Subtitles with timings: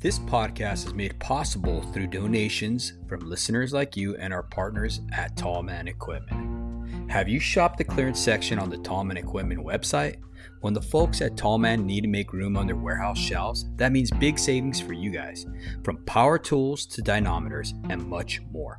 [0.00, 5.36] This podcast is made possible through donations from listeners like you and our partners at
[5.36, 7.10] Tallman Equipment.
[7.10, 10.18] Have you shopped the clearance section on the Tallman Equipment website?
[10.60, 14.12] When the folks at Tallman need to make room on their warehouse shelves, that means
[14.12, 15.46] big savings for you guys,
[15.82, 18.76] from power tools to dynamometers and much more.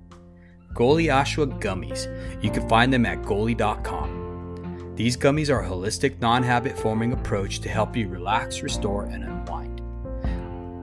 [0.78, 2.06] Goli Ashwa gummies.
[2.40, 4.94] You can find them at goli.com.
[4.94, 9.24] These gummies are a holistic, non habit forming approach to help you relax, restore, and
[9.24, 9.82] unwind.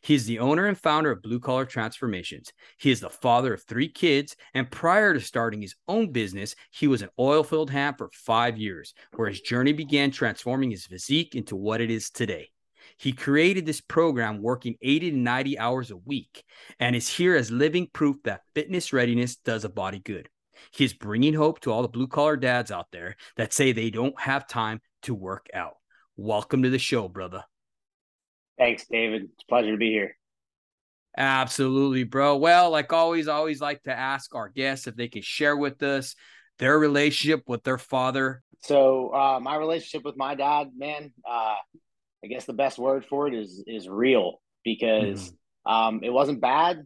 [0.02, 2.52] He is the owner and founder of Blue Collar Transformations.
[2.78, 6.88] He is the father of three kids, and prior to starting his own business, he
[6.88, 11.36] was an oil field hand for five years, where his journey began transforming his physique
[11.36, 12.50] into what it is today.
[12.98, 16.44] He created this program working 80 to 90 hours a week
[16.80, 20.30] and is here as living proof that fitness readiness does a body good.
[20.72, 23.90] He is bringing hope to all the blue collar dads out there that say they
[23.90, 25.76] don't have time to work out.
[26.18, 27.46] Welcome to the show, brother.
[28.60, 29.24] Thanks, David.
[29.24, 30.18] It's a pleasure to be here.
[31.18, 32.38] Absolutely, bro.
[32.38, 35.82] Well, like always, I always like to ask our guests if they can share with
[35.82, 36.16] us
[36.60, 38.44] their relationship with their father.
[38.62, 41.56] So, uh, my relationship with my dad, man, uh,
[42.24, 45.32] I guess the best word for it is is real because
[45.66, 45.72] mm.
[45.72, 46.86] um, it wasn't bad,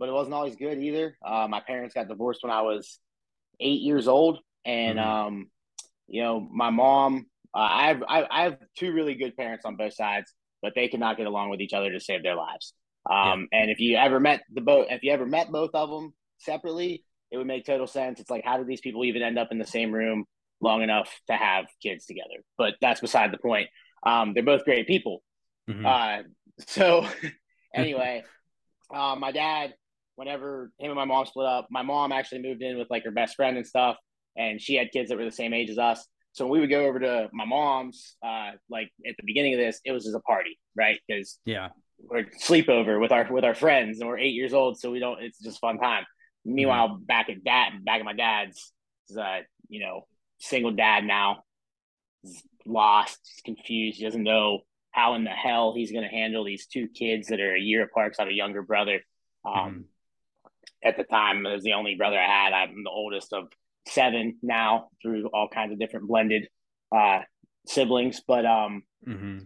[0.00, 1.16] but it wasn't always good either.
[1.24, 2.98] Uh, my parents got divorced when I was
[3.60, 5.06] eight years old, and mm.
[5.06, 5.50] um,
[6.08, 7.26] you know, my mom.
[7.56, 10.88] Uh, I have I, I have two really good parents on both sides but they
[10.88, 12.72] could not get along with each other to save their lives.
[13.08, 13.60] Um, yeah.
[13.60, 17.04] And if you ever met the both, if you ever met both of them separately,
[17.30, 18.18] it would make total sense.
[18.18, 20.24] It's like, how did these people even end up in the same room
[20.62, 22.42] long enough to have kids together?
[22.56, 23.68] But that's beside the point.
[24.06, 25.22] Um, they're both great people.
[25.68, 25.84] Mm-hmm.
[25.84, 26.22] Uh,
[26.66, 27.06] so
[27.74, 28.24] anyway,
[28.92, 29.74] uh, my dad,
[30.16, 33.10] whenever him and my mom split up, my mom actually moved in with like her
[33.10, 33.96] best friend and stuff,
[34.34, 36.06] and she had kids that were the same age as us.
[36.34, 39.60] So when we would go over to my mom's, uh, like at the beginning of
[39.60, 40.98] this, it was just a party, right?
[41.06, 41.68] Because yeah,
[41.98, 45.22] we're sleepover with our with our friends, and we're eight years old, so we don't.
[45.22, 46.04] It's just fun time.
[46.44, 47.04] Meanwhile, mm-hmm.
[47.04, 48.72] back at dad, back at my dad's,
[49.16, 50.08] uh, you know,
[50.38, 51.44] single dad now,
[52.22, 56.44] he's lost, he's confused, he doesn't know how in the hell he's going to handle
[56.44, 58.16] these two kids that are a year apart.
[58.18, 59.02] I have a younger brother.
[59.44, 59.80] Um, mm-hmm.
[60.82, 62.52] At the time, it was the only brother I had.
[62.52, 63.48] I'm the oldest of
[63.86, 66.48] seven now through all kinds of different blended
[66.94, 67.20] uh,
[67.66, 68.20] siblings.
[68.26, 69.38] But um, mm-hmm.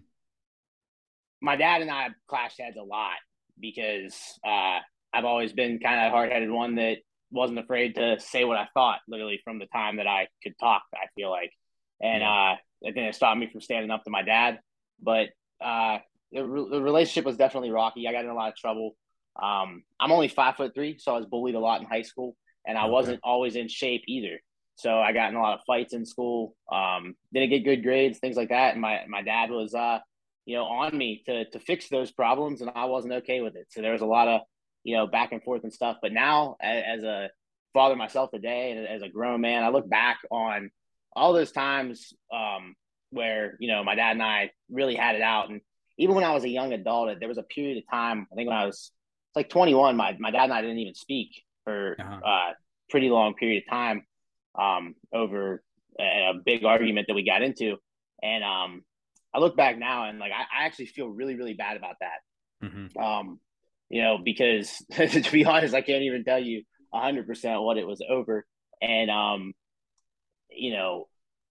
[1.41, 3.17] my dad and I clashed heads a lot
[3.59, 4.79] because uh,
[5.13, 6.99] I've always been kind of hard headed one that
[7.31, 10.83] wasn't afraid to say what I thought, literally from the time that I could talk.
[10.95, 11.53] I feel like,
[12.01, 14.61] and uh, it didn't stop me from standing up to my dad.
[15.03, 15.29] But
[15.61, 15.99] uh,
[16.33, 18.07] the, the relationship was definitely rocky.
[18.07, 18.97] I got in a lot of trouble.
[19.41, 22.37] Um, I'm only five foot three, so I was bullied a lot in high school
[22.69, 24.39] and I wasn't always in shape either.
[24.77, 26.55] So I got in a lot of fights in school.
[26.73, 28.75] Um, didn't get good grades, things like that.
[28.75, 29.99] And my my dad was uh,
[30.49, 33.67] you know, on me to to fix those problems, and I wasn't okay with it.
[33.71, 34.41] So there was a lot of,
[34.85, 35.97] you know, back and forth and stuff.
[36.01, 37.29] But now, as, as a
[37.75, 40.71] father myself today, and as a grown man, I look back on
[41.15, 42.77] all those times um,
[43.11, 45.61] where you know my dad and I really had it out, and
[45.99, 48.27] even when I was a young adult, there was a period of time.
[48.33, 48.93] I think when I was
[49.35, 52.21] like 21, my my dad and I didn't even speak for uh-huh.
[52.25, 52.55] a
[52.89, 54.03] pretty long period of time
[54.59, 55.63] um, over
[56.01, 57.77] a, a, big argument that we got into,
[58.23, 58.83] and um,
[59.35, 62.67] I look back now and like I, I, actually feel really really bad about that.
[62.67, 62.99] Mm-hmm.
[62.99, 63.41] Um,
[63.91, 66.63] you know, because to be honest, I can't even tell you
[66.93, 68.47] hundred percent what it was over,
[68.81, 69.53] and um,
[70.51, 71.07] you know,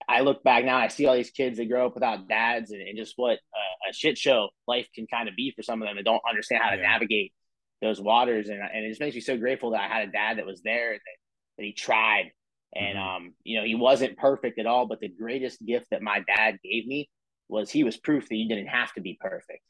[0.09, 2.81] I look back now, I see all these kids that grow up without dads, and,
[2.81, 5.87] and just what a, a, shit show life can kind of be for some of
[5.87, 6.89] them, and don't understand how to yeah.
[6.89, 7.33] navigate
[7.81, 8.50] those waters.
[8.50, 10.62] And and it just makes me so grateful that I had a dad that was
[10.62, 12.31] there and that, that he tried.
[12.75, 13.25] And mm-hmm.
[13.25, 16.59] um, you know, he wasn't perfect at all, but the greatest gift that my dad
[16.63, 17.09] gave me
[17.50, 19.63] was he was proof that you didn't have to be perfect.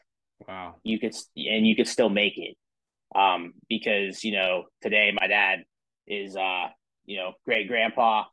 [0.48, 0.76] Wow.
[0.84, 2.56] You could and you could still make it.
[3.16, 5.64] Um, because you know today my dad
[6.08, 6.68] is uh
[7.06, 8.26] you know great grandpa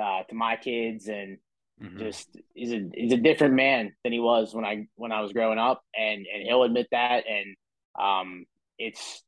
[0.00, 1.38] uh, to my kids and
[1.82, 1.98] mm-hmm.
[1.98, 5.32] just he's a he's a different man than he was when I when I was
[5.32, 7.56] growing up and and he'll admit that and
[7.98, 8.44] um
[8.78, 9.22] it's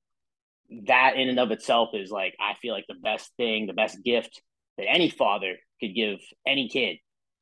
[0.86, 4.02] that in and of itself is like I feel like the best thing the best
[4.04, 4.40] gift
[4.78, 6.96] that any father could give any kid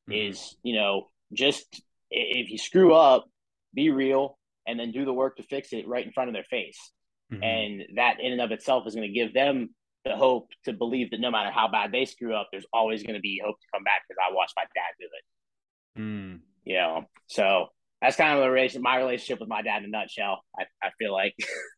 [0.09, 0.31] mm-hmm.
[0.31, 3.27] is you know just if you screw up
[3.75, 6.45] be real and then do the work to fix it right in front of their
[6.45, 6.93] face
[7.33, 7.43] mm-hmm.
[7.43, 9.69] and that in and of itself is going to give them
[10.05, 13.15] the hope to believe that no matter how bad they screw up, there's always going
[13.15, 16.01] to be hope to come back because I watched my dad do it.
[16.01, 16.41] Mm.
[16.65, 17.67] You know, so
[18.01, 20.43] that's kind of the relation, my relationship with my dad in a nutshell.
[20.59, 21.35] I, I feel like,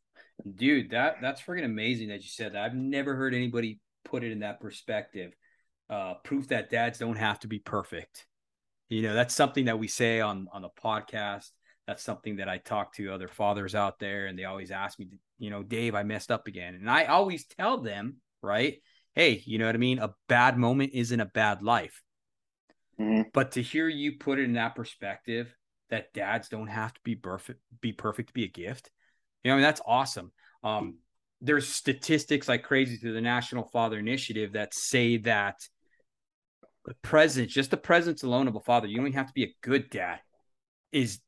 [0.55, 2.63] dude, that that's freaking amazing that you said that.
[2.63, 5.33] I've never heard anybody put it in that perspective.
[5.89, 8.27] Uh, proof that dads don't have to be perfect.
[8.89, 11.51] You know, that's something that we say on on the podcast.
[11.87, 15.09] That's something that I talk to other fathers out there, and they always ask me,
[15.39, 16.75] you know, Dave, I messed up again.
[16.75, 18.77] And I always tell them, right?
[19.15, 19.99] Hey, you know what I mean?
[19.99, 22.03] A bad moment isn't a bad life.
[23.01, 23.31] Mm-hmm.
[23.33, 25.53] But to hear you put it in that perspective,
[25.89, 28.91] that dads don't have to be perfect, be perfect to be a gift.
[29.45, 30.33] You know, I mean, that's awesome.
[30.63, 30.99] Um,
[31.41, 35.57] there's statistics like crazy through the National Father Initiative that say that
[36.85, 39.55] the presence, just the presence alone of a father, you don't have to be a
[39.63, 40.21] good dad,
[40.93, 41.21] is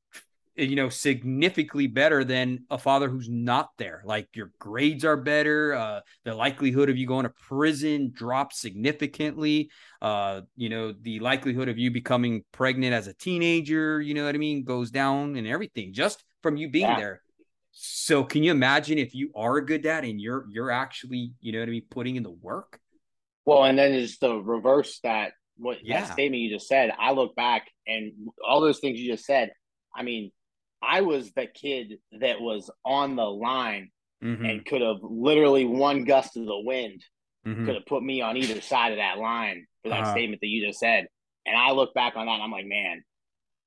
[0.54, 5.72] you know significantly better than a father who's not there like your grades are better
[5.74, 9.70] uh the likelihood of you going to prison drops significantly
[10.02, 14.34] uh you know the likelihood of you becoming pregnant as a teenager you know what
[14.34, 16.98] i mean goes down and everything just from you being yeah.
[16.98, 17.22] there
[17.72, 21.52] so can you imagine if you are a good dad and you're you're actually you
[21.52, 22.78] know what i mean putting in the work
[23.44, 26.00] well and then just the reverse that what yeah.
[26.00, 28.12] that statement you just said i look back and
[28.46, 29.52] all those things you just said
[29.94, 30.30] I mean,
[30.82, 33.90] I was the kid that was on the line
[34.22, 34.44] mm-hmm.
[34.44, 37.04] and could have literally one gust of the wind
[37.46, 37.66] mm-hmm.
[37.66, 40.12] could have put me on either side of that line for that uh-huh.
[40.12, 41.06] statement that you just said.
[41.46, 43.02] And I look back on that and I'm like, man,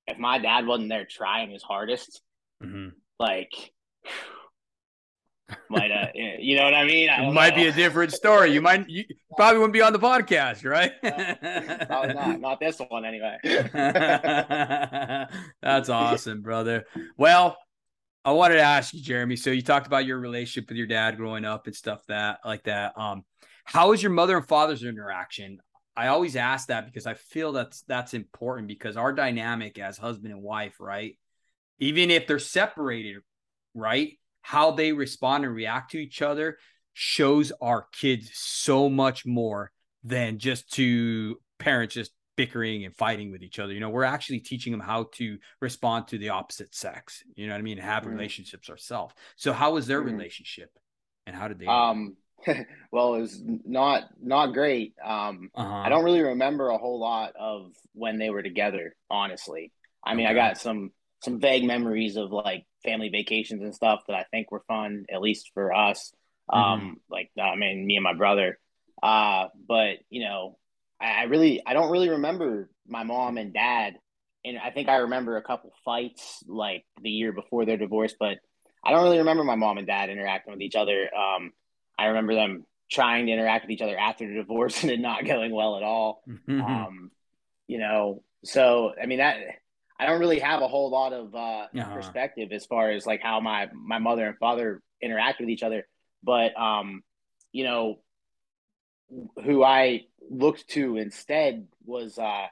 [0.07, 2.21] if my dad wasn't there trying his hardest,
[2.63, 2.89] mm-hmm.
[3.19, 3.53] like
[5.69, 7.09] might uh, you know what I mean?
[7.09, 7.63] I might know.
[7.63, 8.51] be a different story.
[8.51, 9.03] You might you
[9.37, 10.91] probably wouldn't be on the podcast, right?
[11.03, 12.39] uh, probably not.
[12.39, 13.37] Not this one anyway.
[15.61, 16.85] That's awesome, brother.
[17.17, 17.57] Well,
[18.23, 19.35] I wanted to ask you, Jeremy.
[19.35, 22.63] So you talked about your relationship with your dad growing up and stuff that like
[22.63, 22.97] that.
[22.97, 23.23] Um,
[23.65, 25.59] how was your mother and father's interaction?
[25.95, 30.33] I always ask that because I feel that's that's important because our dynamic as husband
[30.33, 31.17] and wife, right?
[31.79, 33.17] Even if they're separated,
[33.75, 34.13] right?
[34.45, 36.59] how they respond and react to each other
[36.93, 39.71] shows our kids so much more
[40.03, 43.73] than just to parents just bickering and fighting with each other.
[43.73, 47.23] You know, we're actually teaching them how to respond to the opposite sex.
[47.35, 47.79] You know what I mean?
[47.79, 48.11] Have mm.
[48.11, 49.15] relationships ourselves.
[49.35, 50.11] So how was their mm.
[50.11, 50.69] relationship
[51.25, 52.15] and how did they um
[52.91, 54.93] well it was not not great.
[55.03, 55.73] Um uh-huh.
[55.73, 59.71] I don't really remember a whole lot of when they were together, honestly.
[60.05, 60.39] I mean, okay.
[60.39, 60.91] I got some
[61.25, 65.21] some vague memories of like family vacations and stuff that I think were fun, at
[65.21, 66.13] least for us.
[66.49, 66.59] Mm-hmm.
[66.59, 68.59] Um, like I mean, me and my brother.
[69.01, 70.57] Uh, but you know,
[71.01, 73.95] I, I really I don't really remember my mom and dad,
[74.45, 78.37] and I think I remember a couple fights like the year before their divorce, but
[78.83, 81.09] I don't really remember my mom and dad interacting with each other.
[81.13, 81.51] Um,
[81.97, 85.25] I remember them trying to interact with each other after the divorce and it not
[85.25, 86.23] going well at all.
[86.29, 86.61] Mm-hmm.
[86.61, 87.11] Um,
[87.67, 89.37] you know, so I mean that
[89.99, 91.93] I don't really have a whole lot of uh, uh-huh.
[91.95, 95.87] perspective as far as like how my my mother and father interact with each other.
[96.23, 97.03] But um,
[97.51, 97.99] you know,
[99.43, 102.47] who I looked to instead was uh,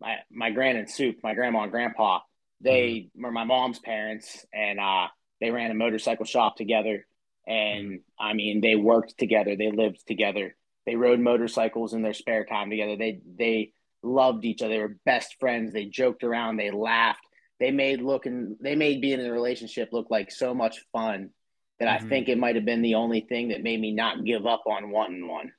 [0.00, 2.20] my my grand and soup, my grandma and grandpa.
[2.60, 3.24] They mm-hmm.
[3.24, 5.08] were my mom's parents, and uh,
[5.40, 7.06] they ran a motorcycle shop together.
[7.46, 8.26] And mm-hmm.
[8.26, 12.70] I mean, they worked together, they lived together, they rode motorcycles in their spare time
[12.70, 12.96] together.
[12.96, 13.72] They they
[14.06, 14.74] loved each other.
[14.74, 15.72] They were best friends.
[15.72, 16.56] They joked around.
[16.56, 17.20] They laughed.
[17.58, 18.56] They made looking.
[18.60, 21.30] They made being in a relationship look like so much fun
[21.78, 22.06] that mm-hmm.
[22.06, 24.62] I think it might have been the only thing that made me not give up
[24.66, 25.52] on wanting one.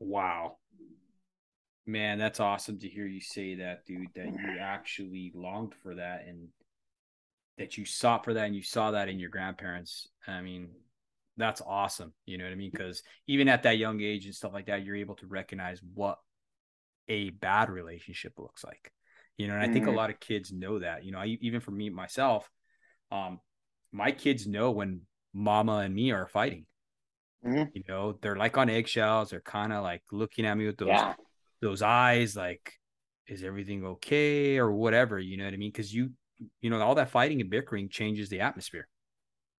[0.00, 0.56] Wow.
[1.86, 6.24] Man, that's awesome to hear you say that, dude, that you actually longed for that
[6.26, 6.48] and
[7.58, 10.08] that you sought for that and you saw that in your grandparents.
[10.26, 10.70] I mean,
[11.36, 12.14] that's awesome.
[12.24, 12.70] You know what I mean?
[12.72, 16.18] Because even at that young age and stuff like that, you're able to recognize what
[17.08, 18.92] a bad relationship looks like.
[19.36, 19.94] You know, and I think mm-hmm.
[19.94, 21.04] a lot of kids know that.
[21.04, 22.48] You know, I, even for me myself,
[23.10, 23.40] um,
[23.92, 26.66] my kids know when mama and me are fighting.
[27.44, 27.70] Mm-hmm.
[27.74, 29.30] You know, they're like on eggshells.
[29.30, 31.14] They're kind of like looking at me with those yeah.
[31.60, 32.72] those eyes, like,
[33.26, 35.18] is everything okay or whatever?
[35.18, 35.70] You know what I mean?
[35.70, 36.10] Because you,
[36.60, 38.86] you know, all that fighting and bickering changes the atmosphere.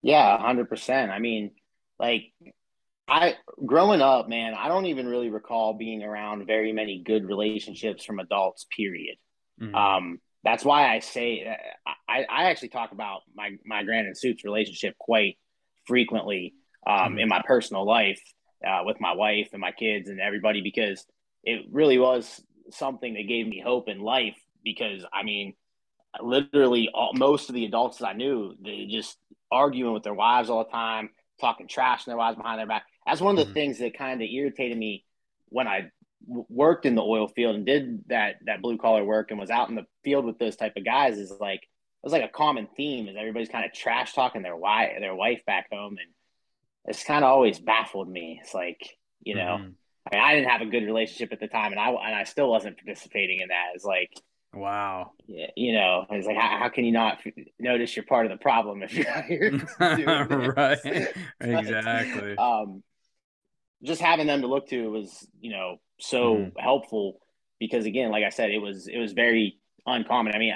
[0.02, 1.10] Yeah, hundred percent.
[1.10, 1.50] I mean,
[1.98, 2.32] like
[3.06, 3.34] I
[3.64, 8.18] growing up, man, I don't even really recall being around very many good relationships from
[8.18, 8.66] adults.
[8.74, 9.16] Period.
[9.60, 9.74] Mm-hmm.
[9.74, 11.56] Um, that's why I say
[12.08, 15.38] I, I actually talk about my my grand and suits relationship quite
[15.86, 16.54] frequently
[16.86, 17.18] um, mm-hmm.
[17.20, 18.20] in my personal life
[18.66, 21.04] uh, with my wife and my kids and everybody because
[21.42, 24.36] it really was something that gave me hope in life.
[24.62, 25.54] Because I mean,
[26.22, 29.18] literally, all, most of the adults I knew they just
[29.52, 32.84] arguing with their wives all the time, talking trash in their wives behind their back
[33.06, 33.54] that's one of the mm-hmm.
[33.54, 35.04] things that kind of irritated me
[35.48, 35.90] when I
[36.26, 39.50] w- worked in the oil field and did that that blue collar work and was
[39.50, 41.18] out in the field with those type of guys.
[41.18, 44.56] Is like it was like a common theme is everybody's kind of trash talking their
[44.56, 46.10] wife their wife back home, and
[46.86, 48.40] it's kind of always baffled me.
[48.42, 49.58] It's like you know.
[49.60, 49.70] Mm-hmm.
[50.12, 52.24] I, mean, I didn't have a good relationship at the time, and I and I
[52.24, 53.68] still wasn't participating in that.
[53.74, 54.10] It's like,
[54.54, 55.12] Wow.
[55.26, 57.18] Yeah, you know, it's like how, how, can you not
[57.58, 59.50] notice you're part of the problem if you're out here?
[60.56, 60.78] right.
[61.40, 62.36] exactly.
[62.36, 62.82] um,
[63.84, 66.58] just having them to look to was you know so mm-hmm.
[66.58, 67.20] helpful
[67.60, 70.54] because again like i said it was it was very uncommon i mean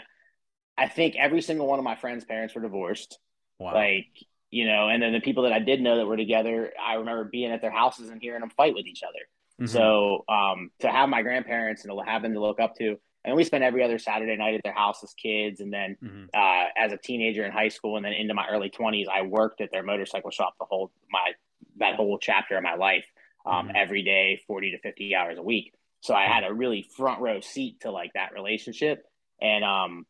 [0.76, 3.18] i think every single one of my friends parents were divorced
[3.58, 3.74] wow.
[3.74, 4.06] like
[4.50, 7.24] you know and then the people that i did know that were together i remember
[7.24, 9.66] being at their houses and hearing them fight with each other mm-hmm.
[9.66, 13.36] so um, to have my grandparents and to have them to look up to and
[13.36, 16.24] we spent every other saturday night at their house as kids and then mm-hmm.
[16.34, 19.60] uh, as a teenager in high school and then into my early 20s i worked
[19.60, 21.32] at their motorcycle shop the whole my
[21.78, 23.04] that whole chapter of my life
[23.48, 23.76] um, mm-hmm.
[23.76, 25.72] every day, 40 to 50 hours a week.
[26.00, 29.04] So I had a really front row seat to like that relationship.
[29.40, 30.06] And, um,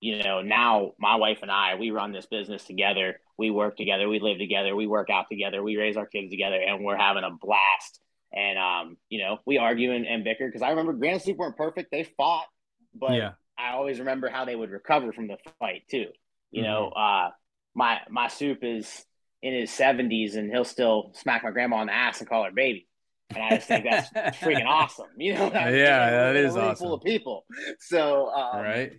[0.00, 3.20] you know, now my wife and I, we run this business together.
[3.38, 4.08] We work together.
[4.08, 4.74] We live together.
[4.74, 5.62] We work out together.
[5.62, 8.00] We raise our kids together and we're having a blast.
[8.32, 11.56] And, um, you know, we argue and, and bicker because I remember Grand Sleep weren't
[11.56, 11.90] perfect.
[11.90, 12.46] They fought,
[12.94, 13.32] but yeah.
[13.58, 16.06] I always remember how they would recover from the fight too.
[16.50, 16.70] You mm-hmm.
[16.70, 17.30] know, uh,
[17.74, 19.04] my, my soup is,
[19.42, 22.52] in his 70s and he'll still smack my grandma on the ass and call her
[22.52, 22.86] baby.
[23.30, 25.06] And I just think that's freaking awesome.
[25.16, 25.78] You know, I mean?
[25.78, 26.86] yeah, that is awesome.
[26.86, 27.44] Full of people.
[27.78, 28.92] So, um, right.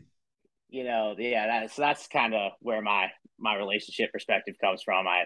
[0.70, 5.06] You know, yeah, that's so that's kind of where my my relationship perspective comes from.
[5.06, 5.26] I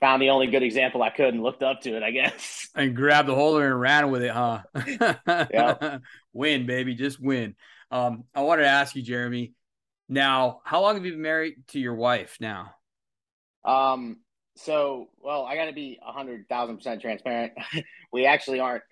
[0.00, 2.68] found the only good example I could and looked up to it, I guess.
[2.74, 4.62] And grabbed the holder and ran with it, huh?
[5.26, 5.98] yeah.
[6.32, 7.56] win, baby, just win.
[7.90, 9.54] Um, I wanted to ask you, Jeremy.
[10.08, 12.74] Now, how long have you been married to your wife now?
[13.64, 14.18] Um,
[14.58, 17.52] so, well, I got to be a hundred thousand percent transparent.
[18.12, 18.82] we actually aren't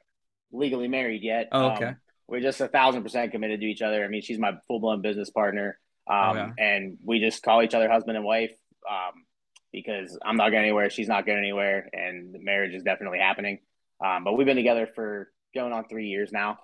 [0.52, 1.48] legally married yet.
[1.52, 1.86] Oh, okay.
[1.86, 1.96] Um,
[2.28, 4.04] we're just a thousand percent committed to each other.
[4.04, 5.78] I mean, she's my full blown business partner.
[6.08, 8.52] Um, oh, and we just call each other husband and wife.
[8.88, 9.24] Um,
[9.72, 13.58] because I'm not going anywhere, she's not going anywhere, and the marriage is definitely happening.
[14.02, 16.58] Um, but we've been together for going on three years now.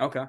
[0.00, 0.24] Okay.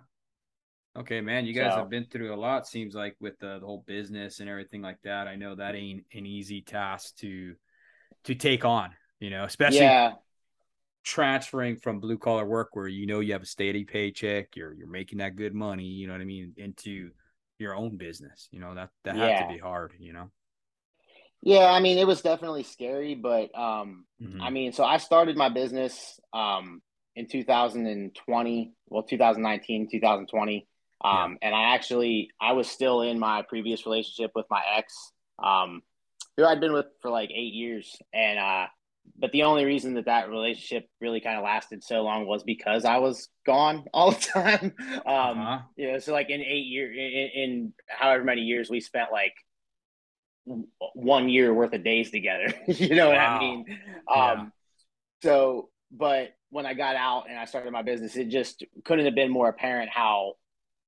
[0.97, 2.67] Okay, man, you guys so, have been through a lot.
[2.67, 5.27] Seems like with the, the whole business and everything like that.
[5.27, 7.55] I know that ain't an easy task to
[8.25, 10.13] to take on, you know, especially yeah.
[11.03, 14.87] transferring from blue collar work where you know you have a steady paycheck, you're you're
[14.87, 17.11] making that good money, you know what I mean, into
[17.57, 18.47] your own business.
[18.51, 19.27] You know, that that yeah.
[19.27, 20.31] had to be hard, you know.
[21.41, 24.41] Yeah, I mean, it was definitely scary, but um mm-hmm.
[24.41, 26.81] I mean, so I started my business um
[27.15, 30.67] in 2020, well 2019, 2020.
[31.01, 31.47] Um, yeah.
[31.47, 35.11] and I actually I was still in my previous relationship with my ex.
[35.41, 35.81] Um,
[36.39, 38.67] who I'd been with for like eight years, and uh,
[39.17, 42.85] but the only reason that that relationship really kind of lasted so long was because
[42.85, 44.73] I was gone all the time.
[44.79, 45.59] Um, uh-huh.
[45.75, 49.33] You know, so like in eight years, in, in however many years we spent like
[50.93, 52.53] one year worth of days together.
[52.67, 53.13] you know wow.
[53.13, 53.65] what I mean?
[53.69, 53.75] Um,
[54.07, 54.45] yeah.
[55.23, 59.15] So, but when I got out and I started my business, it just couldn't have
[59.15, 60.35] been more apparent how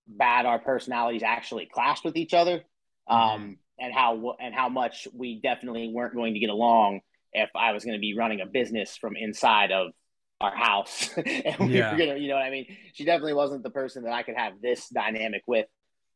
[0.08, 2.64] bad our personalities actually clashed with each other.
[3.10, 3.14] Mm-hmm.
[3.14, 7.02] Um, and how and how much we definitely weren't going to get along
[7.34, 9.92] if I was going to be running a business from inside of
[10.40, 11.92] our house and we yeah.
[11.92, 12.66] were gonna, you know what I mean?
[12.94, 15.68] She definitely wasn't the person that I could have this dynamic with.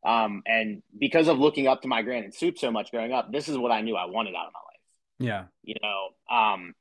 [0.05, 3.31] Um, and because of looking up to my grand and soup so much growing up,
[3.31, 4.75] this is what I knew I wanted out of my life.
[5.19, 5.43] Yeah.
[5.63, 6.74] You know, um,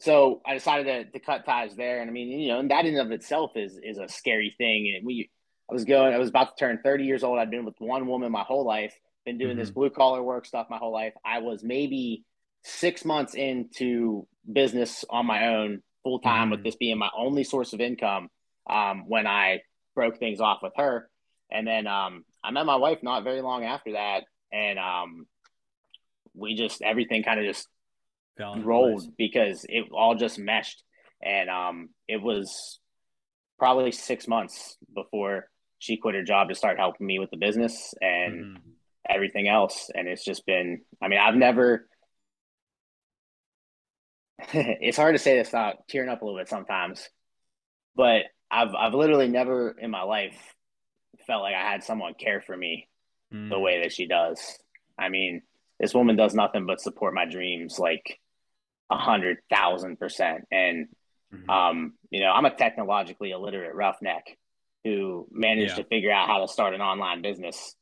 [0.00, 2.00] so I decided to, to cut ties there.
[2.00, 4.94] And I mean, you know, and that in of itself is, is a scary thing.
[4.96, 5.30] And we,
[5.68, 7.38] I was going, I was about to turn 30 years old.
[7.38, 8.94] I'd been with one woman my whole life,
[9.28, 9.60] been doing mm-hmm.
[9.60, 11.12] this blue collar work stuff my whole life.
[11.24, 12.24] I was maybe
[12.64, 16.50] six months into business on my own full time mm-hmm.
[16.52, 18.28] with this being my only source of income
[18.68, 19.60] um, when I
[19.94, 21.10] broke things off with her.
[21.50, 24.24] And then um, I met my wife not very long after that.
[24.50, 25.26] And um,
[26.34, 27.68] we just, everything kind of just
[28.38, 29.10] rolled place.
[29.18, 30.82] because it all just meshed.
[31.22, 32.80] And um, it was
[33.58, 37.94] probably six months before she quit her job to start helping me with the business
[38.00, 38.70] and mm-hmm.
[39.08, 39.90] Everything else.
[39.94, 41.88] And it's just been, I mean, I've never,
[44.52, 47.08] it's hard to say this without tearing up a little bit sometimes,
[47.96, 50.36] but I've I've literally never in my life
[51.26, 52.88] felt like I had someone care for me
[53.32, 53.50] mm.
[53.50, 54.40] the way that she does.
[54.98, 55.42] I mean,
[55.78, 58.18] this woman does nothing but support my dreams like
[58.90, 60.46] a hundred thousand percent.
[60.50, 60.88] And
[61.32, 61.50] mm-hmm.
[61.50, 64.24] um, you know, I'm a technologically illiterate roughneck
[64.84, 65.82] who managed yeah.
[65.82, 67.74] to figure out how to start an online business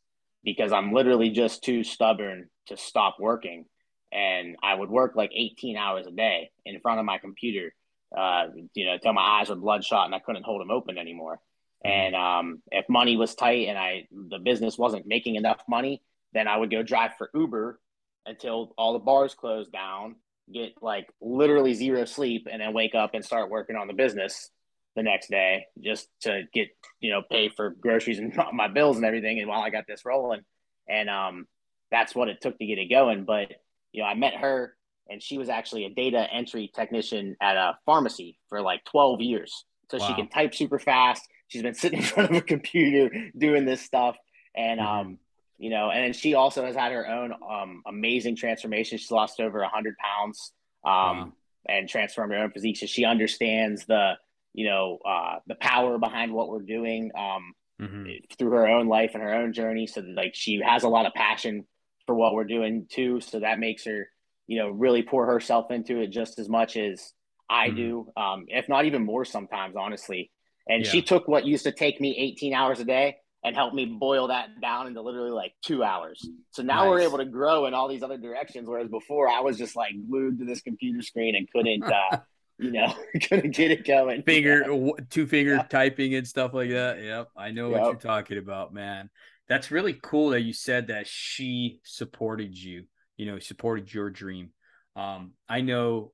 [0.47, 3.67] because I'm literally just too stubborn to stop working
[4.12, 7.75] and I would work like 18 hours a day in front of my computer,
[8.17, 11.41] uh, you know, until my eyes were bloodshot and I couldn't hold them open anymore.
[11.85, 11.91] Mm-hmm.
[11.91, 16.00] And um, if money was tight and I the business wasn't making enough money,
[16.33, 17.81] then I would go drive for Uber
[18.25, 20.15] until all the bars closed down,
[20.53, 24.50] get like literally zero sleep, and then wake up and start working on the business
[24.97, 26.69] the next day just to get
[27.00, 29.38] you know pay for groceries and my bills and everything.
[29.38, 30.41] And while I got this rolling,
[30.88, 31.47] and um,
[31.91, 33.25] that's what it took to get it going.
[33.25, 33.53] But
[33.93, 34.76] you know, I met her
[35.09, 39.65] and she was actually a data entry technician at a pharmacy for like 12 years.
[39.91, 40.09] So wow.
[40.09, 41.23] she can type super fast.
[41.49, 44.17] She's been sitting in front of a computer doing this stuff.
[44.54, 44.89] And, mm-hmm.
[44.89, 45.19] um,
[45.59, 48.99] you know, and then she also has had her own um, amazing transformation.
[48.99, 50.52] She's lost over 100 pounds
[50.85, 51.32] um, wow.
[51.69, 52.76] and transformed her own physique.
[52.76, 54.15] So she understands the,
[54.56, 58.06] you know, uh, the power behind what we're doing um, mm-hmm.
[58.38, 59.86] through her own life and her own journey.
[59.86, 61.66] So, like, she has a lot of passion
[62.06, 63.21] for what we're doing too.
[63.21, 64.08] So that makes her,
[64.47, 67.12] you know, really pour herself into it just as much as
[67.50, 67.76] I mm-hmm.
[67.76, 70.30] do, um, if not even more sometimes, honestly.
[70.66, 70.90] And yeah.
[70.90, 74.28] she took what used to take me 18 hours a day and helped me boil
[74.28, 76.26] that down into literally like two hours.
[76.52, 76.90] So now nice.
[76.90, 78.66] we're able to grow in all these other directions.
[78.66, 82.21] Whereas before I was just like glued to this computer screen and couldn't, uh,
[82.58, 82.95] you know,
[83.28, 84.23] couldn't get it going.
[84.23, 84.64] Finger,
[85.10, 85.62] two finger yeah.
[85.62, 87.02] typing and stuff like that.
[87.02, 87.28] Yep.
[87.36, 87.80] I know yep.
[87.80, 89.10] what you're talking about, man
[89.49, 92.84] that's really cool that you said that she supported you
[93.16, 94.50] you know supported your dream
[94.95, 96.12] um i know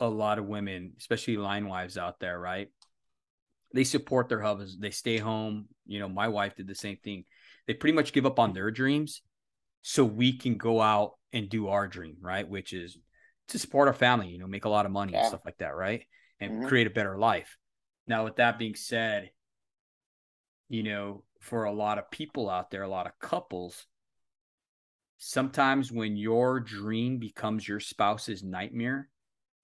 [0.00, 2.68] a lot of women especially line wives out there right
[3.74, 7.24] they support their husbands they stay home you know my wife did the same thing
[7.66, 9.22] they pretty much give up on their dreams
[9.82, 12.96] so we can go out and do our dream right which is
[13.48, 15.20] to support our family you know make a lot of money yeah.
[15.20, 16.04] and stuff like that right
[16.40, 16.68] and mm-hmm.
[16.68, 17.56] create a better life
[18.06, 19.30] now with that being said
[20.68, 23.86] you know for a lot of people out there, a lot of couples,
[25.18, 29.08] sometimes when your dream becomes your spouse's nightmare,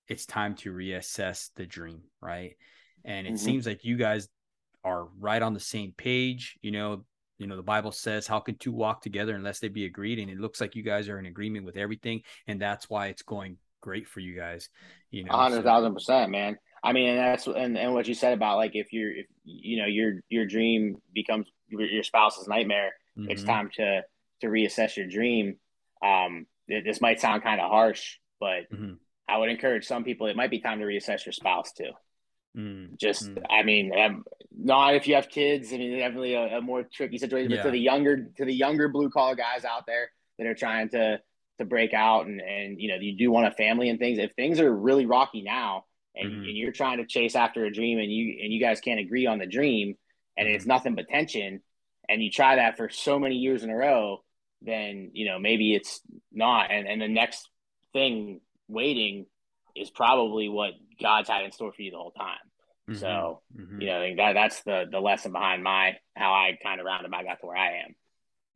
[0.09, 2.57] it's time to reassess the dream, right?
[3.05, 3.45] And it mm-hmm.
[3.45, 4.29] seems like you guys
[4.83, 6.59] are right on the same page.
[6.63, 7.05] You know,
[7.39, 10.19] you know, the Bible says, How can two walk together unless they be agreed?
[10.19, 13.23] And it looks like you guys are in agreement with everything, and that's why it's
[13.23, 14.71] going great for you guys.
[15.11, 15.95] You know, hundred thousand so.
[15.95, 16.57] percent, man.
[16.83, 19.77] I mean, and that's and, and what you said about like if you're if you
[19.77, 23.31] know your your dream becomes your spouse's nightmare, mm-hmm.
[23.31, 24.03] it's time to
[24.41, 25.57] to reassess your dream.
[26.03, 28.95] Um, this might sound kind of harsh, but mm-hmm.
[29.29, 30.27] I would encourage some people.
[30.27, 31.91] It might be time to reassess your spouse too.
[32.57, 32.95] Mm-hmm.
[33.01, 34.25] Just, I mean, um,
[34.57, 35.73] not if you have kids.
[35.73, 37.51] I mean, definitely a, a more tricky situation.
[37.51, 37.59] Yeah.
[37.59, 40.89] But to the younger, to the younger blue collar guys out there that are trying
[40.91, 41.21] to
[41.59, 44.19] to break out and and you know you do want a family and things.
[44.19, 46.43] If things are really rocky now, and, mm-hmm.
[46.43, 49.27] and you're trying to chase after a dream, and you and you guys can't agree
[49.27, 49.97] on the dream,
[50.37, 51.61] and it's nothing but tension
[52.09, 54.23] and you try that for so many years in a row
[54.63, 56.01] then you know maybe it's
[56.33, 57.49] not and, and the next
[57.93, 59.27] thing waiting
[59.77, 62.37] is probably what god's had in store for you the whole time
[62.89, 62.99] mm-hmm.
[62.99, 63.81] so mm-hmm.
[63.81, 67.25] you know that that's the the lesson behind my how i kind of rounded I
[67.25, 67.95] got to where i am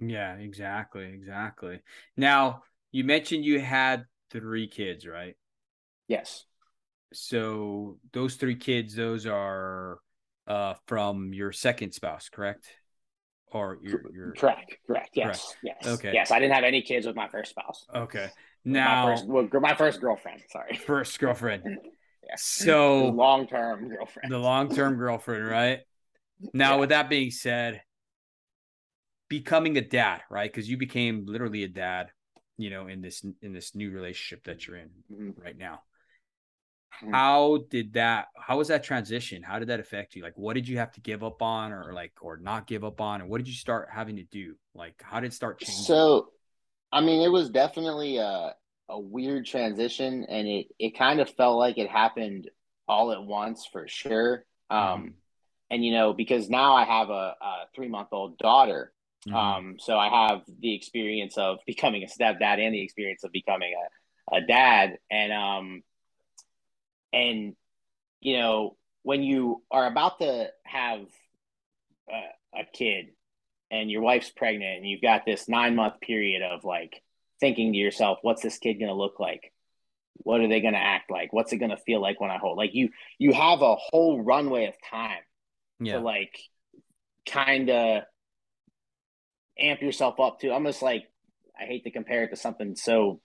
[0.00, 1.80] yeah exactly exactly
[2.16, 5.36] now you mentioned you had three kids right
[6.08, 6.44] yes
[7.12, 10.00] so those three kids those are
[10.48, 12.66] uh, from your second spouse, correct?
[13.52, 14.32] Or your, your...
[14.32, 15.82] correct, correct, yes, correct.
[15.84, 16.30] yes, okay, yes.
[16.30, 17.86] I didn't have any kids with my first spouse.
[17.94, 18.28] Okay.
[18.64, 20.42] Now, my first, well, my first girlfriend.
[20.50, 21.64] Sorry, first girlfriend.
[22.26, 22.34] yeah.
[22.36, 24.32] So long term girlfriend.
[24.32, 25.80] The long term girlfriend, right?
[26.52, 26.80] Now, yeah.
[26.80, 27.82] with that being said,
[29.28, 30.50] becoming a dad, right?
[30.50, 32.10] Because you became literally a dad,
[32.58, 35.40] you know, in this in this new relationship that you're in mm-hmm.
[35.40, 35.80] right now.
[37.02, 37.14] Mm-hmm.
[37.14, 38.26] How did that?
[38.36, 39.42] How was that transition?
[39.42, 40.22] How did that affect you?
[40.22, 43.00] Like, what did you have to give up on, or like, or not give up
[43.00, 44.56] on, and what did you start having to do?
[44.74, 45.84] Like, how did it start changing?
[45.84, 46.30] So,
[46.90, 48.54] I mean, it was definitely a
[48.88, 52.50] a weird transition, and it it kind of felt like it happened
[52.88, 54.44] all at once for sure.
[54.70, 55.08] Um, mm-hmm.
[55.70, 58.92] and you know, because now I have a, a three month old daughter,
[59.28, 59.36] Mm-hmm.
[59.36, 63.74] Um, so I have the experience of becoming a stepdad and the experience of becoming
[64.32, 64.98] a, a dad.
[65.10, 65.82] And um
[67.12, 67.54] and
[68.20, 71.00] you know, when you are about to have
[72.10, 73.06] a, a kid
[73.70, 77.02] and your wife's pregnant and you've got this nine month period of like
[77.40, 79.52] thinking to yourself, what's this kid gonna look like?
[80.14, 81.32] What are they gonna act like?
[81.32, 82.56] What's it gonna feel like when I hold?
[82.56, 85.22] Like you you have a whole runway of time
[85.80, 85.94] yeah.
[85.94, 86.36] to like
[87.26, 88.02] kind of
[89.60, 91.04] amp yourself up to almost like
[91.58, 93.20] I hate to compare it to something so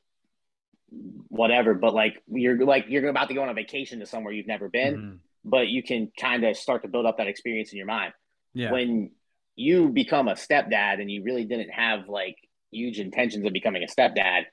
[1.27, 4.47] whatever, but like you're like you're about to go on a vacation to somewhere you've
[4.47, 5.15] never been, mm-hmm.
[5.43, 8.13] but you can kind of start to build up that experience in your mind.
[8.53, 8.71] Yeah.
[8.71, 9.11] When
[9.55, 12.37] you become a stepdad and you really didn't have like
[12.71, 14.43] huge intentions of becoming a stepdad,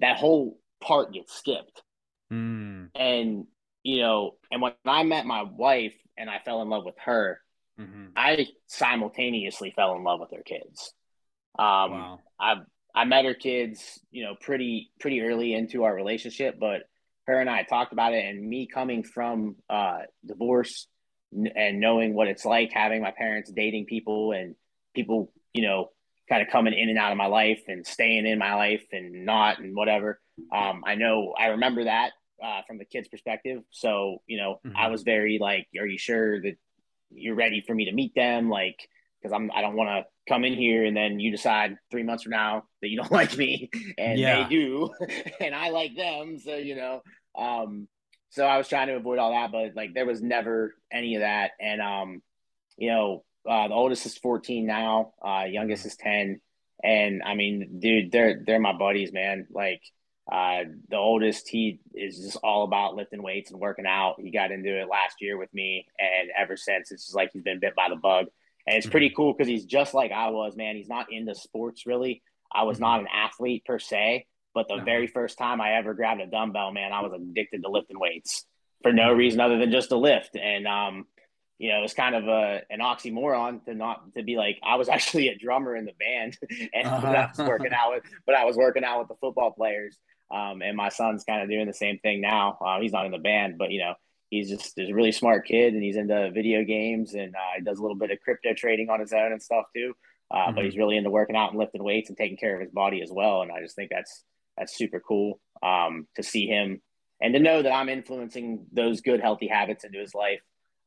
[0.00, 1.82] that whole part gets skipped.
[2.32, 2.88] Mm.
[2.94, 3.46] And
[3.82, 7.40] you know, and when I met my wife and I fell in love with her,
[7.78, 8.06] mm-hmm.
[8.16, 10.92] I simultaneously fell in love with her kids.
[11.58, 12.18] Um, wow.
[12.38, 12.54] I
[12.94, 16.82] I met her kids, you know, pretty pretty early into our relationship, but
[17.26, 20.88] her and I talked about it, and me coming from uh, divorce
[21.32, 24.56] and knowing what it's like having my parents dating people and
[24.94, 25.90] people, you know,
[26.28, 29.24] kind of coming in and out of my life and staying in my life and
[29.24, 30.20] not and whatever.
[30.52, 33.62] Um, I know I remember that uh, from the kids' perspective.
[33.70, 34.76] So, you know, mm-hmm.
[34.76, 36.56] I was very like, "Are you sure that
[37.10, 38.88] you're ready for me to meet them?" Like,
[39.20, 42.22] because I'm I don't want to come in here and then you decide three months
[42.22, 44.42] from now that you don't like me and yeah.
[44.42, 44.90] they do
[45.40, 46.38] and I like them.
[46.38, 47.02] So you know,
[47.36, 47.88] um,
[48.30, 51.20] so I was trying to avoid all that, but like there was never any of
[51.20, 51.52] that.
[51.60, 52.22] And um,
[52.76, 56.40] you know, uh, the oldest is 14 now, uh, youngest is 10,
[56.82, 59.46] and I mean, dude, they're they're my buddies, man.
[59.50, 59.82] Like.
[60.30, 64.14] Uh, the oldest, he is just all about lifting weights and working out.
[64.20, 67.42] He got into it last year with me, and ever since, it's just like he's
[67.42, 68.26] been bit by the bug.
[68.70, 69.16] And it's pretty mm-hmm.
[69.16, 70.76] cool because he's just like I was, man.
[70.76, 72.22] He's not into sports really.
[72.52, 72.84] I was mm-hmm.
[72.84, 76.70] not an athlete per se, but the very first time I ever grabbed a dumbbell,
[76.70, 78.46] man, I was addicted to lifting weights
[78.82, 79.18] for no mm-hmm.
[79.18, 80.36] reason other than just to lift.
[80.36, 81.06] And um,
[81.58, 84.88] you know, it's kind of a an oxymoron to not to be like I was
[84.94, 86.38] actually a drummer in the band
[86.72, 87.08] and uh-huh.
[87.08, 89.98] I was working out with, but I was working out with the football players.
[90.32, 92.56] Um, and my son's kind of doing the same thing now.
[92.64, 93.94] Uh, he's not in the band, but you know,
[94.30, 97.62] he's just he's a really smart kid and he's into video games and uh, he
[97.62, 99.92] does a little bit of crypto trading on his own and stuff too.
[100.30, 100.54] Uh, mm-hmm.
[100.54, 103.02] But he's really into working out and lifting weights and taking care of his body
[103.02, 103.42] as well.
[103.42, 104.24] And I just think that's
[104.56, 106.80] that's super cool um, to see him
[107.20, 110.40] and to know that I'm influencing those good healthy habits into his life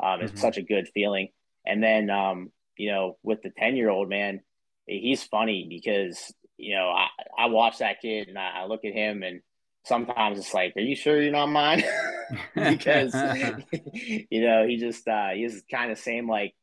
[0.03, 0.39] um, is mm-hmm.
[0.39, 1.29] such a good feeling.
[1.65, 4.39] And then um, you know with the ten year old man,
[4.85, 8.93] he's funny because you know I, I watch that kid and I, I look at
[8.93, 9.41] him and
[9.83, 11.83] sometimes it's like, are you sure you're not mine?
[12.55, 13.13] because
[13.93, 16.53] you know he just uh, he's kind of same like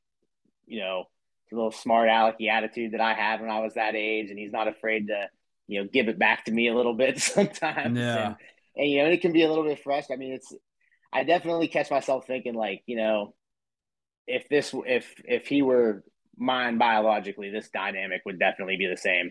[0.67, 1.05] you know
[1.53, 4.69] little smart alecky attitude that I had when I was that age, and he's not
[4.69, 5.29] afraid to
[5.67, 7.99] you know give it back to me a little bit sometimes.
[7.99, 8.27] Yeah.
[8.27, 8.37] And,
[8.77, 10.07] and you know it can be a little bit fresh.
[10.13, 10.53] I mean, it's
[11.13, 13.35] I definitely catch myself thinking like you know
[14.27, 16.05] if this if if he were
[16.37, 19.31] mine biologically, this dynamic would definitely be the same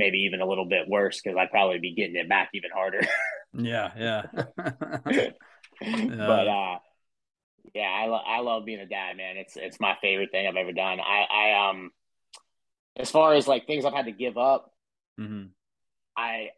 [0.00, 3.02] maybe even a little bit worse because I'd probably be getting it back even harder.
[3.56, 4.22] yeah, yeah.
[4.56, 6.78] but uh,
[7.74, 9.36] yeah, I lo- I love being a dad, man.
[9.36, 10.98] It's it's my favorite thing I've ever done.
[10.98, 11.90] I I um,
[12.96, 14.72] as far as like things I've had to give up,
[15.20, 15.46] mm-hmm.
[16.16, 16.48] I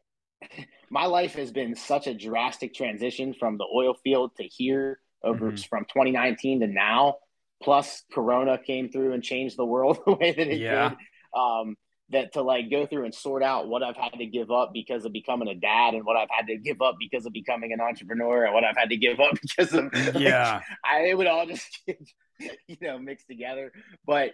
[0.90, 5.52] my life has been such a drastic transition from the oil field to here over
[5.52, 5.68] mm-hmm.
[5.68, 7.16] from 2019 to now.
[7.62, 10.90] Plus, Corona came through and changed the world the way that it yeah.
[10.90, 10.98] did.
[11.38, 11.76] Um,
[12.12, 15.04] that to like go through and sort out what I've had to give up because
[15.04, 17.80] of becoming a dad and what I've had to give up because of becoming an
[17.80, 20.54] entrepreneur and what I've had to give up because of yeah.
[20.54, 23.72] Like, I it would all just you know mixed together.
[24.06, 24.32] But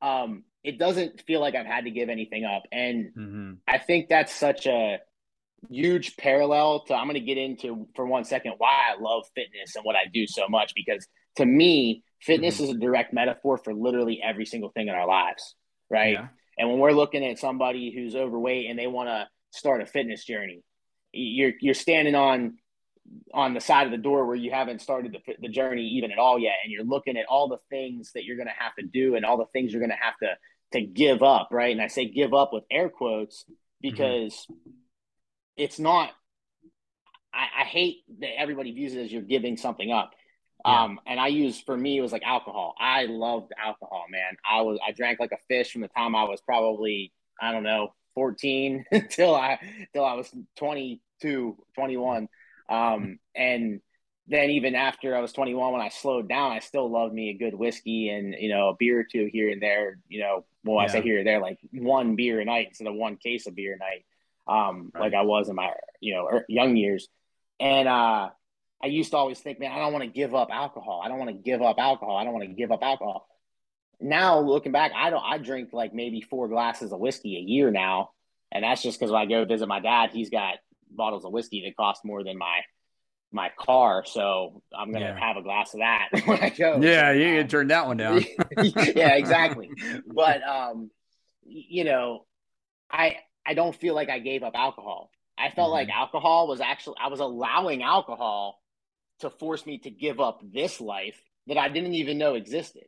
[0.00, 2.62] um it doesn't feel like I've had to give anything up.
[2.70, 3.52] And mm-hmm.
[3.66, 4.98] I think that's such a
[5.70, 9.76] huge parallel to I'm going to get into for one second why I love fitness
[9.76, 12.64] and what I do so much because to me fitness mm-hmm.
[12.64, 15.54] is a direct metaphor for literally every single thing in our lives
[15.88, 16.14] right?
[16.14, 19.86] Yeah and when we're looking at somebody who's overweight and they want to start a
[19.86, 20.62] fitness journey,
[21.12, 22.58] you're you're standing on
[23.34, 26.18] on the side of the door where you haven't started the, the journey even at
[26.18, 26.54] all yet.
[26.62, 29.24] And you're looking at all the things that you're going to have to do and
[29.24, 30.36] all the things you're going to have to
[30.72, 31.72] to give up right?
[31.72, 33.44] And i say give up with air quotes
[33.80, 34.70] because mm-hmm.
[35.56, 36.10] it's not
[37.34, 40.12] I, I, hate that everybody views it as you're giving something up
[40.64, 40.82] yeah.
[40.82, 44.60] um and i use for me it was like alcohol i loved alcohol man i
[44.60, 47.92] was i drank like a fish from the time i was probably i don't know
[48.14, 49.58] 14 until i
[49.92, 52.28] till i was 22 21
[52.68, 53.80] um, and
[54.28, 57.34] then even after I was 21, when I slowed down, I still loved me a
[57.34, 59.98] good whiskey and you know a beer or two here and there.
[60.08, 60.84] You know, well, yeah.
[60.84, 63.54] I say here and there, like one beer a night instead of one case of
[63.54, 64.04] beer a night,
[64.46, 65.02] um, right.
[65.02, 67.08] like I was in my you know er, young years.
[67.60, 68.30] And uh,
[68.82, 71.00] I used to always think, man, I don't want to give up alcohol.
[71.04, 72.16] I don't want to give up alcohol.
[72.16, 73.28] I don't want to give up alcohol.
[74.00, 75.22] Now looking back, I don't.
[75.24, 78.10] I drink like maybe four glasses of whiskey a year now,
[78.50, 80.54] and that's just because when I go visit my dad, he's got
[80.90, 82.62] bottles of whiskey that cost more than my
[83.30, 85.18] my car, so I'm gonna yeah.
[85.18, 86.78] have a glass of that when I go.
[86.80, 88.24] Yeah, you can turn that one down.
[88.62, 89.70] yeah, exactly.
[90.06, 90.90] But um,
[91.44, 92.26] you know,
[92.90, 95.10] I I don't feel like I gave up alcohol.
[95.38, 95.88] I felt mm-hmm.
[95.88, 98.58] like alcohol was actually I was allowing alcohol
[99.22, 102.84] to force me to give up this life that I didn't even know existed.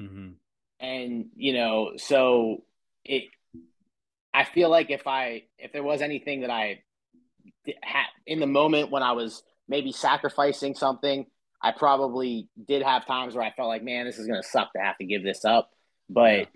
[0.00, 0.32] Mm-hmm.
[0.80, 2.64] And you know, so
[3.04, 3.24] it.
[4.34, 6.82] I feel like if I if there was anything that I
[7.82, 11.26] had in the moment when I was maybe sacrificing something,
[11.62, 14.72] I probably did have times where I felt like, man, this is going to suck
[14.74, 15.70] to have to give this up.
[16.08, 16.48] But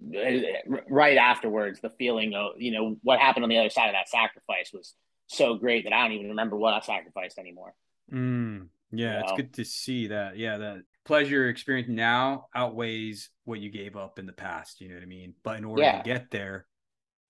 [0.00, 0.60] yeah.
[0.88, 4.08] right afterwards, the feeling of, you know, what happened on the other side of that
[4.08, 4.94] sacrifice was
[5.26, 7.74] so great that I don't even remember what I sacrificed anymore.
[8.12, 9.36] Mm, yeah, you it's know?
[9.36, 10.36] good to see that.
[10.36, 14.80] Yeah, that pleasure experience now outweighs what you gave up in the past.
[14.80, 15.34] You know what I mean?
[15.42, 15.98] But in order yeah.
[15.98, 16.66] to get there,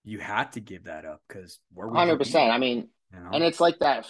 [0.04, 2.50] you had to give that up because we're hundred percent.
[2.50, 3.30] I mean, you know?
[3.32, 4.06] and it's like that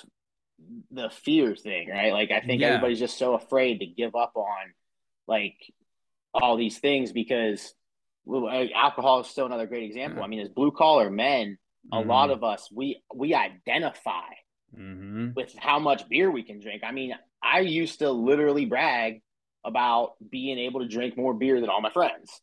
[0.90, 2.12] the fear thing, right?
[2.12, 2.68] Like I think yeah.
[2.68, 4.72] everybody's just so afraid to give up on
[5.26, 5.56] like
[6.34, 7.74] all these things because
[8.74, 10.22] alcohol is still another great example.
[10.22, 11.58] I mean, as blue collar men,
[11.92, 12.08] a mm-hmm.
[12.08, 14.28] lot of us we we identify
[14.76, 15.30] mm-hmm.
[15.34, 16.82] with how much beer we can drink.
[16.84, 19.22] I mean, I used to literally brag
[19.64, 22.40] about being able to drink more beer than all my friends.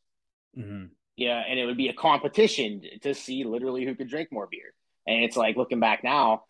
[0.58, 0.86] Mm-hmm.
[1.18, 4.74] Yeah, and it would be a competition to see literally who could drink more beer.
[5.06, 6.44] And it's like looking back now,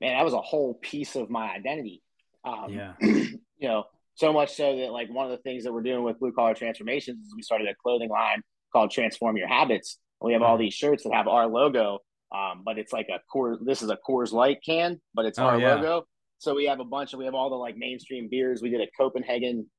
[0.00, 2.02] man, that was a whole piece of my identity.
[2.44, 5.82] Um, yeah, you know, so much so that like one of the things that we're
[5.82, 8.42] doing with Blue Collar Transformations is we started a clothing line
[8.72, 9.98] called Transform Your Habits.
[10.20, 11.98] We have all these shirts that have our logo,
[12.32, 13.58] um, but it's like a core.
[13.60, 15.74] This is a Coors Light can, but it's oh, our yeah.
[15.74, 16.06] logo.
[16.38, 18.60] So we have a bunch of we have all the like mainstream beers.
[18.62, 19.70] We did a Copenhagen,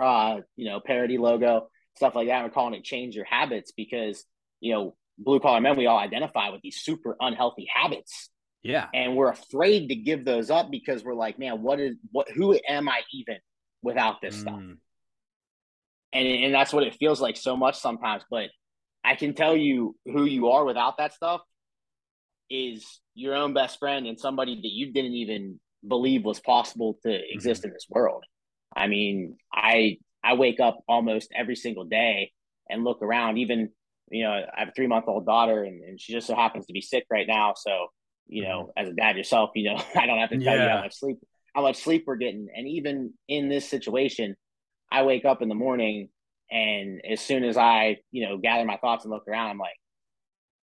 [0.00, 2.44] uh, you know, parody logo stuff like that.
[2.44, 4.24] We're calling it change your habits because,
[4.60, 8.30] you know, blue collar men, we all identify with these super unhealthy habits.
[8.62, 8.86] Yeah.
[8.94, 12.58] And we're afraid to give those up because we're like, man, what is what who
[12.68, 13.36] am I even
[13.82, 14.40] without this mm.
[14.40, 14.60] stuff?
[16.12, 18.24] And and that's what it feels like so much sometimes.
[18.30, 18.50] But
[19.04, 21.40] I can tell you who you are without that stuff
[22.50, 27.32] is your own best friend and somebody that you didn't even believe was possible to
[27.32, 27.68] exist mm-hmm.
[27.68, 28.24] in this world.
[28.74, 32.32] I mean, I I wake up almost every single day
[32.68, 33.38] and look around.
[33.38, 33.70] Even
[34.10, 36.66] you know, I have a three month old daughter, and, and she just so happens
[36.66, 37.54] to be sick right now.
[37.56, 37.88] So
[38.28, 38.84] you know, mm-hmm.
[38.84, 40.64] as a dad yourself, you know, I don't have to tell yeah.
[40.64, 41.18] you how much sleep
[41.54, 42.48] how much sleep we're getting.
[42.54, 44.36] And even in this situation,
[44.92, 46.10] I wake up in the morning
[46.50, 49.78] and as soon as I, you know, gather my thoughts and look around, I'm like,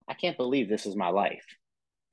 [0.08, 1.44] I can't believe this is my life.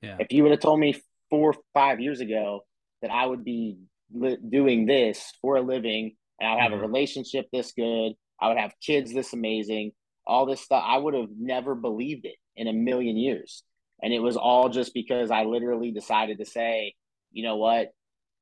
[0.02, 0.16] Yeah.
[0.18, 2.64] If you would have told me four, or five years ago
[3.02, 3.78] that I would be
[4.12, 6.84] li- doing this for a living and I would have mm-hmm.
[6.84, 8.12] a relationship this good.
[8.40, 9.92] I would have kids this amazing,
[10.26, 10.84] all this stuff.
[10.86, 13.62] I would have never believed it in a million years.
[14.02, 16.94] And it was all just because I literally decided to say,
[17.32, 17.88] you know what?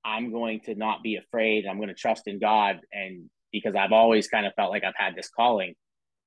[0.04, 1.66] I'm going to not be afraid.
[1.66, 2.80] I'm going to trust in God.
[2.92, 5.74] And because I've always kind of felt like I've had this calling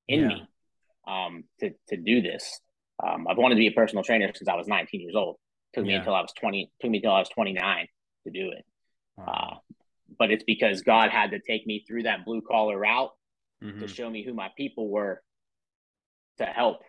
[0.08, 0.28] in yeah.
[0.28, 0.48] me
[1.06, 2.60] um, to, to do this.
[3.02, 5.36] Um, I've wanted to be a personal trainer since I was 19 years old.
[5.74, 7.86] Took me until I was 20, took me until I was 29
[8.24, 8.64] to do it.
[9.16, 9.24] Wow.
[9.26, 9.74] Uh,
[10.18, 13.10] but it's because God had to take me through that blue collar route
[13.62, 13.80] mm-hmm.
[13.80, 15.22] to show me who my people were
[16.38, 16.82] to help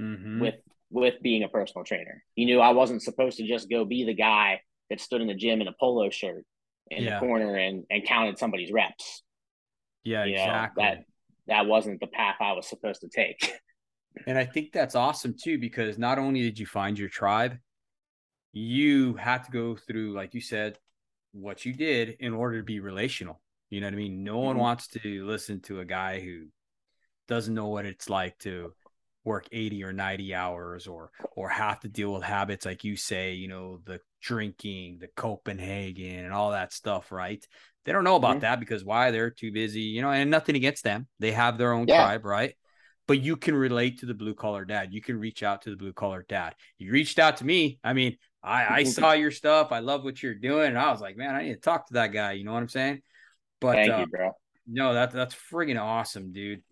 [0.00, 0.40] mm-hmm.
[0.40, 0.56] with
[0.90, 2.24] with being a personal trainer.
[2.34, 5.34] He knew I wasn't supposed to just go be the guy that stood in the
[5.34, 6.44] gym in a polo shirt
[6.90, 7.14] in yeah.
[7.14, 9.22] the corner and and counted somebody's reps.
[10.04, 10.82] Yeah, you exactly.
[10.82, 11.04] Know, that
[11.46, 13.52] that wasn't the path I was supposed to take.
[14.26, 17.58] And I think that's awesome too because not only did you find your tribe,
[18.52, 20.78] you had to go through, like you said,
[21.32, 23.40] what you did in order to be relational.
[23.70, 24.24] You know what I mean?
[24.24, 24.46] No mm-hmm.
[24.46, 26.46] one wants to listen to a guy who
[27.28, 28.72] doesn't know what it's like to
[29.24, 33.34] work 80 or 90 hours or or have to deal with habits like you say
[33.34, 37.46] you know the drinking the copenhagen and all that stuff right
[37.84, 38.40] they don't know about mm-hmm.
[38.40, 41.74] that because why they're too busy you know and nothing against them they have their
[41.74, 41.96] own yeah.
[41.96, 42.54] tribe right
[43.08, 45.76] but you can relate to the blue collar dad you can reach out to the
[45.76, 48.90] blue collar dad you reached out to me i mean i i mm-hmm.
[48.90, 51.54] saw your stuff i love what you're doing and i was like man i need
[51.54, 53.02] to talk to that guy you know what i'm saying
[53.60, 54.30] but Thank uh, you, bro.
[54.68, 56.62] no that that's friggin' awesome dude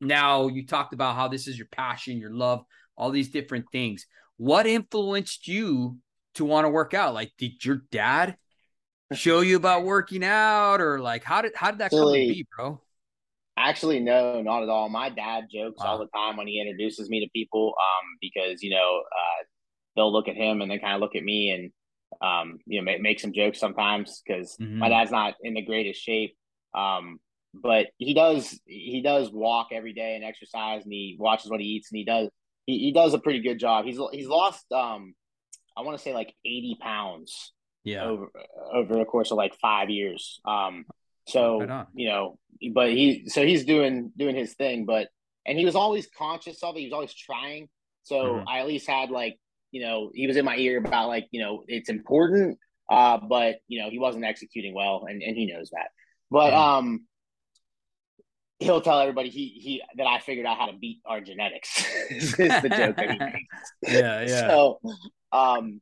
[0.00, 2.64] now, you talked about how this is your passion, your love,
[2.96, 4.06] all these different things.
[4.38, 5.98] What influenced you
[6.34, 7.12] to want to work out?
[7.12, 8.36] Like, did your dad
[9.12, 12.34] show you about working out, or like how did how did that actually, come to
[12.34, 12.80] be, bro?
[13.70, 14.88] Actually, no, not at all.
[14.88, 15.92] My dad jokes wow.
[15.92, 19.44] all the time when he introduces me to people, um, because you know uh,
[19.94, 21.72] they'll look at him and then kind of look at me and
[22.20, 24.78] um, you know make, make some jokes sometimes because mm-hmm.
[24.78, 26.36] my dad's not in the greatest shape.
[26.74, 27.20] Um,
[27.54, 31.66] but he does he does walk every day and exercise and he watches what he
[31.66, 32.28] eats and he does
[32.66, 33.84] he, he does a pretty good job.
[33.84, 35.14] He's he's lost um
[35.76, 37.52] I want to say like 80 pounds
[37.84, 38.30] yeah over
[38.72, 40.40] over the course of like 5 years.
[40.44, 40.84] Um
[41.30, 42.38] so right you know
[42.74, 45.08] but he so he's doing doing his thing but
[45.46, 46.80] and he was always conscious of it.
[46.80, 47.68] He was always trying.
[48.02, 48.48] So mm-hmm.
[48.48, 49.36] I at least had like
[49.70, 52.58] you know he was in my ear about like you know it's important
[52.90, 55.88] uh but you know he wasn't executing well and and he knows that.
[56.30, 56.58] But mm-hmm.
[56.58, 57.06] um
[58.58, 62.32] he'll tell everybody he he that I figured out how to beat our genetics is
[62.32, 63.72] the joke that he makes.
[63.82, 64.48] Yeah, yeah.
[64.48, 64.80] So,
[65.32, 65.80] um,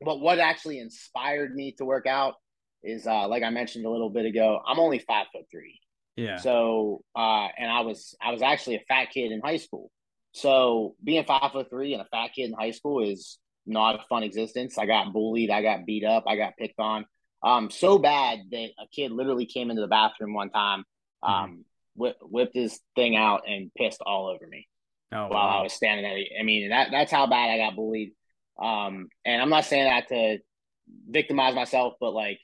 [0.00, 2.34] but what actually inspired me to work out
[2.82, 4.60] is uh, like I mentioned a little bit ago.
[4.66, 5.80] I'm only five foot three.
[6.16, 6.36] Yeah.
[6.36, 9.90] So, uh, and I was I was actually a fat kid in high school.
[10.32, 14.04] So being five foot three and a fat kid in high school is not a
[14.08, 14.78] fun existence.
[14.78, 15.50] I got bullied.
[15.50, 16.24] I got beat up.
[16.26, 17.06] I got picked on.
[17.42, 20.84] Um, so bad that a kid literally came into the bathroom one time.
[21.24, 21.32] Mm-hmm.
[21.32, 21.60] Um, mm-hmm
[21.94, 24.68] whipped his thing out and pissed all over me
[25.12, 25.60] oh, while wow.
[25.60, 26.18] I was standing there.
[26.38, 28.12] I mean, that that's how bad I got bullied.
[28.60, 30.38] Um, and I'm not saying that to
[31.08, 32.38] victimize myself, but like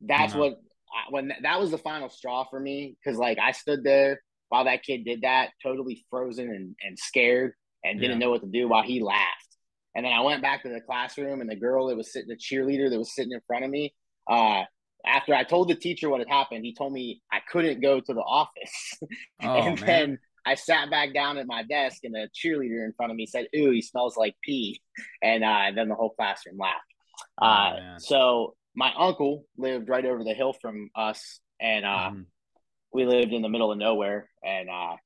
[0.00, 0.40] that's uh-huh.
[0.40, 4.20] what I, when that was the final straw for me because like I stood there
[4.48, 8.26] while that kid did that, totally frozen and, and scared and didn't yeah.
[8.26, 9.56] know what to do while he laughed.
[9.96, 12.36] And then I went back to the classroom and the girl that was sitting, the
[12.36, 13.94] cheerleader that was sitting in front of me,
[14.30, 14.64] uh,
[15.06, 18.14] after I told the teacher what had happened, he told me I couldn't go to
[18.14, 18.98] the office.
[19.42, 19.86] Oh, and man.
[19.86, 23.26] then I sat back down at my desk, and the cheerleader in front of me
[23.26, 24.80] said, "Ooh, he smells like pee,"
[25.22, 26.80] and, uh, and then the whole classroom laughed.
[27.42, 32.24] Oh, uh, so my uncle lived right over the hill from us, and uh, mm.
[32.92, 34.28] we lived in the middle of nowhere.
[34.44, 34.96] And uh,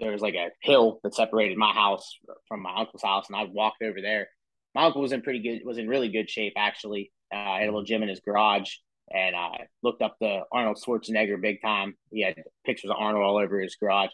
[0.00, 3.44] there was like a hill that separated my house from my uncle's house, and I
[3.44, 4.28] walked over there.
[4.74, 7.12] My uncle was in pretty good, was in really good shape actually.
[7.32, 8.70] Uh, I had a little gym in his garage,
[9.12, 11.94] and I looked up the Arnold Schwarzenegger big time.
[12.10, 14.10] He had pictures of Arnold all over his garage.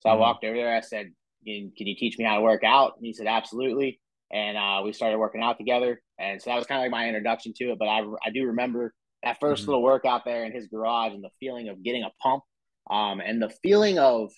[0.00, 0.16] So mm-hmm.
[0.16, 0.74] I walked over there.
[0.74, 1.12] I said,
[1.44, 4.00] "Can you teach me how to work out?" And he said, "Absolutely."
[4.32, 6.00] And uh, we started working out together.
[6.18, 7.78] And so that was kind of like my introduction to it.
[7.78, 9.66] But I I do remember that 1st mm-hmm.
[9.66, 12.42] little workout there in his garage and the feeling of getting a pump,
[12.90, 14.30] um, and the feeling of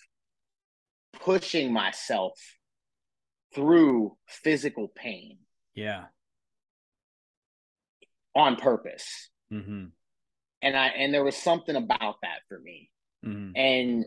[1.20, 2.38] pushing myself
[3.54, 5.38] through physical pain.
[5.74, 6.04] Yeah
[8.36, 9.30] on purpose.
[9.52, 9.86] Mm-hmm.
[10.62, 12.90] And I and there was something about that for me.
[13.24, 13.56] Mm-hmm.
[13.56, 14.04] And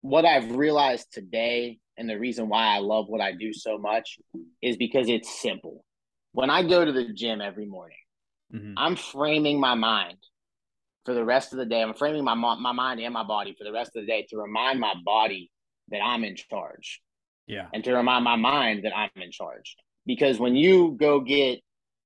[0.00, 4.18] what I've realized today, and the reason why I love what I do so much,
[4.62, 5.84] is because it's simple.
[6.36, 7.96] When I go to the gym every morning,
[8.54, 8.74] mm-hmm.
[8.76, 10.18] I'm framing my mind
[11.06, 11.80] for the rest of the day.
[11.80, 14.36] I'm framing my my mind and my body for the rest of the day to
[14.36, 15.50] remind my body
[15.88, 17.00] that I'm in charge.
[17.46, 17.68] Yeah.
[17.72, 19.76] And to remind my mind that I'm in charge.
[20.04, 21.60] Because when you go get,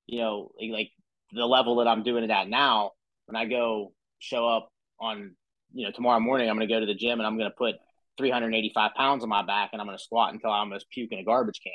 [0.07, 0.93] you know, like
[1.33, 2.93] the level that I'm doing it at now,
[3.27, 4.69] when I go show up
[5.01, 5.35] on,
[5.73, 7.57] you know, tomorrow morning, I'm going to go to the gym and I'm going to
[7.57, 7.75] put
[8.17, 11.19] 385 pounds on my back and I'm going to squat until I almost puke in
[11.19, 11.73] a garbage can.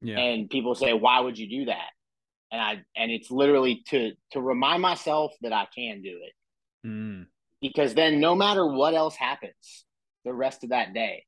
[0.00, 0.18] Yeah.
[0.18, 1.88] And people say, why would you do that?
[2.52, 6.88] And I, and it's literally to, to remind myself that I can do it.
[6.88, 7.26] Mm.
[7.60, 9.84] Because then no matter what else happens
[10.24, 11.24] the rest of that day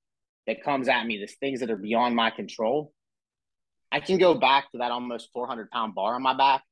[0.46, 2.92] that comes at me, the things that are beyond my control,
[3.90, 6.62] I can go back to that almost 400 pound bar on my back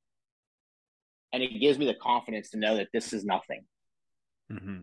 [1.33, 3.65] and it gives me the confidence to know that this is nothing.
[4.51, 4.81] Mm-hmm.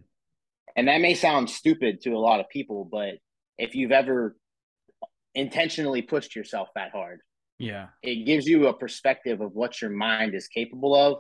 [0.76, 3.16] And that may sound stupid to a lot of people, but
[3.57, 4.36] if you've ever
[5.36, 7.19] intentionally pushed yourself that hard,
[7.59, 11.19] yeah, it gives you a perspective of what your mind is capable of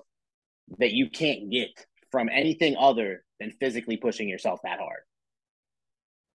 [0.79, 1.69] that you can't get
[2.11, 5.01] from anything other than physically pushing yourself that hard.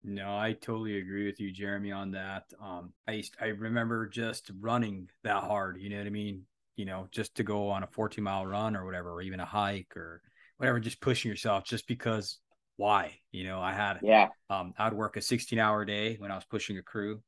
[0.03, 2.43] No, I totally agree with you, Jeremy, on that.
[2.61, 5.77] Um, I used, I remember just running that hard.
[5.79, 6.43] You know what I mean?
[6.75, 9.45] you know, just to go on a 14 mile run or whatever, or even a
[9.45, 10.21] hike or
[10.57, 12.39] whatever, just pushing yourself just because
[12.77, 13.19] why?
[13.31, 16.45] You know, I had, yeah, um, I'd work a 16 hour day when I was
[16.45, 17.21] pushing a crew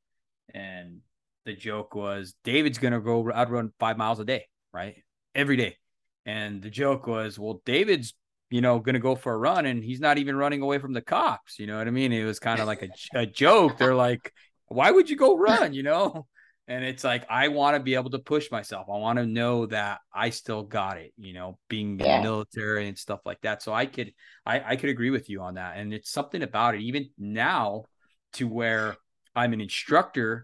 [0.53, 0.99] and
[1.45, 4.95] the joke was David's gonna go out run five miles a day, right?
[5.33, 5.77] Every day.
[6.25, 8.13] And the joke was, well, David's
[8.49, 11.01] you know gonna go for a run and he's not even running away from the
[11.01, 11.59] cops.
[11.59, 12.11] You know what I mean?
[12.11, 13.77] It was kind of like a, a joke.
[13.77, 14.33] They're like,
[14.67, 15.73] why would you go run?
[15.73, 16.27] You know?
[16.69, 18.87] And it's like I want to be able to push myself.
[18.89, 22.21] I want to know that I still got it, you know, being yeah.
[22.21, 23.61] military and stuff like that.
[23.61, 24.11] So I could
[24.45, 25.77] I, I could agree with you on that.
[25.77, 27.85] And it's something about it, even now
[28.33, 28.97] to where
[29.37, 30.43] I'm an instructor,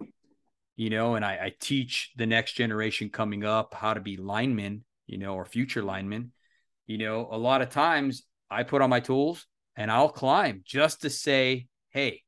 [0.76, 4.84] you know, and I, I teach the next generation coming up how to be linemen,
[5.08, 6.32] you know, or future linemen.
[6.86, 8.22] You know, a lot of times
[8.52, 12.22] I put on my tools and I'll climb just to say, hey,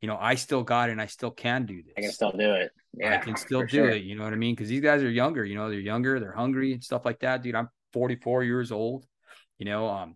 [0.00, 1.94] you know, I still got it and I still can do this.
[1.98, 2.70] I can still do it.
[2.94, 3.90] Yeah, I can still do sure.
[3.90, 4.04] it.
[4.04, 4.54] You know what I mean?
[4.54, 7.42] Because these guys are younger, you know, they're younger, they're hungry and stuff like that.
[7.42, 9.04] Dude, I'm 44 years old.
[9.58, 10.14] You know, um,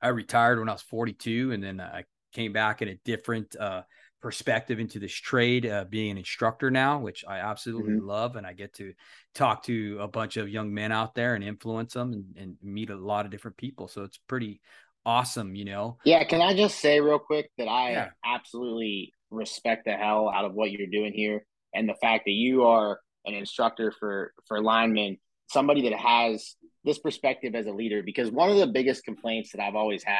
[0.00, 3.82] I retired when I was 42 and then I came back in a different uh
[4.22, 8.06] perspective into this trade, uh, being an instructor now, which I absolutely mm-hmm.
[8.06, 8.36] love.
[8.36, 8.94] And I get to
[9.34, 12.90] talk to a bunch of young men out there and influence them and, and meet
[12.90, 13.88] a lot of different people.
[13.88, 14.60] So it's pretty
[15.04, 15.98] awesome, you know?
[16.04, 16.24] Yeah.
[16.24, 18.10] Can I just say real quick that I yeah.
[18.24, 21.44] absolutely respect the hell out of what you're doing here
[21.74, 25.18] and the fact that you are an instructor for, for linemen,
[25.48, 26.54] somebody that has
[26.84, 30.16] this perspective as a leader, because one of the biggest complaints that I've always had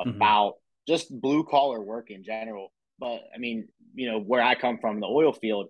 [0.00, 0.10] mm-hmm.
[0.10, 0.92] about mm-hmm.
[0.92, 5.00] just blue collar work in general but I mean, you know, where I come from,
[5.00, 5.68] the oil field,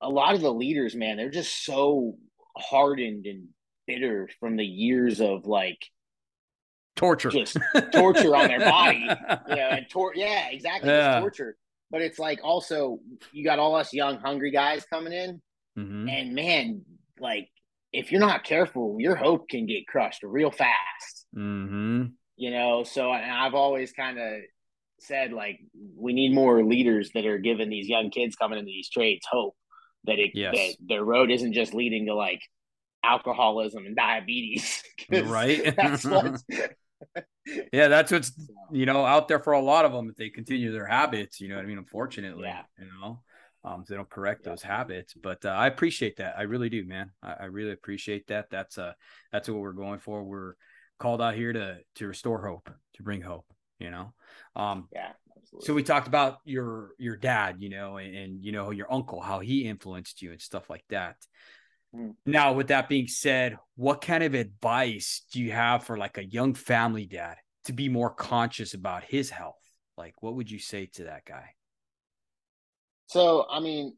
[0.00, 2.16] a lot of the leaders, man, they're just so
[2.56, 3.48] hardened and
[3.86, 5.78] bitter from the years of like
[6.96, 7.56] torture, just
[7.92, 9.06] torture on their body,
[9.48, 11.20] you know, and tor- yeah, exactly, yeah.
[11.20, 11.56] torture.
[11.90, 13.00] But it's like also
[13.32, 15.42] you got all us young, hungry guys coming in,
[15.78, 16.08] mm-hmm.
[16.08, 16.82] and man,
[17.18, 17.48] like
[17.92, 21.26] if you're not careful, your hope can get crushed real fast.
[21.36, 22.06] Mm-hmm.
[22.36, 24.40] You know, so I've always kind of
[25.02, 25.60] said like
[25.96, 29.54] we need more leaders that are giving these young kids coming into these trades hope
[30.04, 30.54] that it yes.
[30.54, 32.40] that their road isn't just leading to like
[33.04, 34.82] alcoholism and diabetes.
[35.10, 35.74] Right.
[35.76, 36.40] that's what
[37.72, 38.32] yeah that's what's
[38.70, 41.48] you know out there for a lot of them if they continue their habits you
[41.48, 42.62] know what i mean unfortunately yeah.
[42.78, 43.20] you know?
[43.64, 44.50] Um they don't correct yeah.
[44.50, 46.34] those habits but uh, i appreciate that.
[46.38, 47.10] I really do man.
[47.22, 48.50] I, I really appreciate that.
[48.50, 48.92] That's uh
[49.32, 50.22] that's what we're going for.
[50.22, 50.54] We're
[50.98, 53.46] called out here to to restore hope to bring hope
[53.78, 54.12] you know
[54.56, 55.66] um yeah absolutely.
[55.66, 59.20] so we talked about your your dad you know and, and, you know your uncle
[59.20, 61.16] how he influenced you and stuff like that
[61.94, 62.14] mm.
[62.26, 66.24] now with that being said what kind of advice do you have for like a
[66.24, 69.62] young family dad to be more conscious about his health
[69.96, 71.50] like what would you say to that guy
[73.06, 73.94] so i mean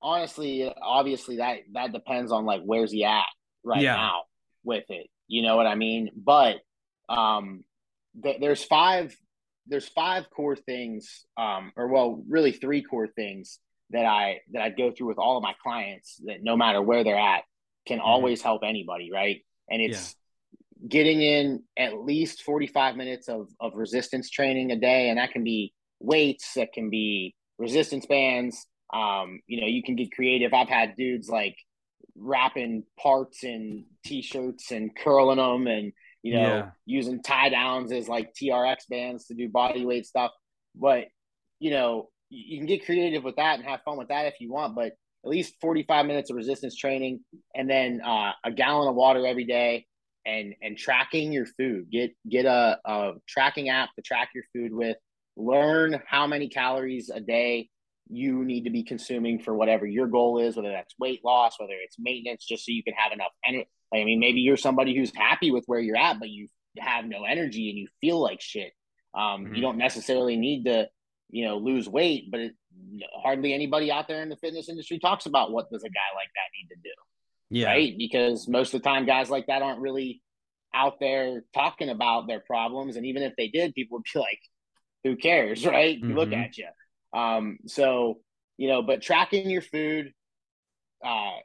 [0.00, 3.24] honestly obviously that that depends on like where's he at
[3.64, 3.94] right yeah.
[3.94, 4.22] now
[4.64, 6.56] with it you know what i mean but
[7.08, 7.62] um
[8.14, 9.16] there's five
[9.66, 13.58] there's five core things um, or well really three core things
[13.90, 17.04] that i that i go through with all of my clients that no matter where
[17.04, 17.42] they're at
[17.86, 18.06] can mm-hmm.
[18.06, 20.16] always help anybody right and it's
[20.80, 20.88] yeah.
[20.88, 25.44] getting in at least 45 minutes of, of resistance training a day and that can
[25.44, 30.68] be weights that can be resistance bands um, you know you can get creative i've
[30.68, 31.56] had dudes like
[32.16, 35.92] wrapping parts in t-shirts and curling them and
[36.22, 36.70] you know, yeah.
[36.86, 40.30] using tie downs as like TRX bands to do body weight stuff.
[40.74, 41.06] But,
[41.58, 44.52] you know, you can get creative with that and have fun with that if you
[44.52, 44.92] want, but
[45.24, 47.20] at least 45 minutes of resistance training
[47.54, 49.86] and then uh, a gallon of water every day
[50.24, 51.90] and and tracking your food.
[51.90, 54.96] Get get a, a tracking app to track your food with.
[55.36, 57.68] Learn how many calories a day
[58.08, 61.72] you need to be consuming for whatever your goal is, whether that's weight loss, whether
[61.82, 63.68] it's maintenance, just so you can have enough energy.
[63.92, 67.24] I mean, maybe you're somebody who's happy with where you're at, but you have no
[67.24, 68.72] energy and you feel like shit.
[69.14, 69.54] Um, mm-hmm.
[69.54, 70.88] You don't necessarily need to,
[71.30, 72.52] you know, lose weight, but it,
[73.22, 76.28] hardly anybody out there in the fitness industry talks about what does a guy like
[76.34, 76.94] that need to do.
[77.50, 77.66] Yeah.
[77.66, 77.94] Right.
[77.96, 80.22] Because most of the time, guys like that aren't really
[80.74, 82.96] out there talking about their problems.
[82.96, 84.40] And even if they did, people would be like,
[85.04, 85.66] who cares?
[85.72, 86.00] Right.
[86.00, 86.16] Mm-hmm.
[86.16, 86.68] Look at you.
[87.12, 88.20] Um, so,
[88.56, 90.12] you know, but tracking your food,
[91.04, 91.36] uh,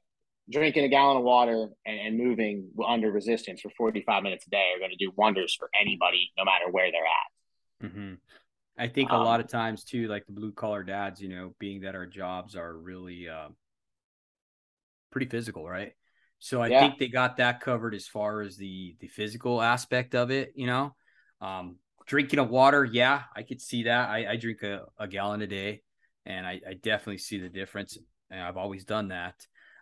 [0.50, 4.72] drinking a gallon of water and, and, moving under resistance for 45 minutes a day
[4.76, 7.92] are going to do wonders for anybody, no matter where they're at.
[7.92, 8.14] Mm-hmm.
[8.78, 11.54] I think um, a lot of times too, like the blue collar dads, you know,
[11.60, 13.50] being that our jobs are really uh,
[15.12, 15.94] pretty physical, right?
[16.40, 16.82] So I yeah.
[16.82, 20.68] think they got that covered as far as the the physical aspect of it, you
[20.68, 20.96] know.
[21.42, 24.10] Um, drinking of water, yeah, I could see that.
[24.10, 25.84] I, I drink a, a, gallon a day,
[26.26, 27.98] and I, I, definitely see the difference.
[28.32, 29.36] And I've always done that.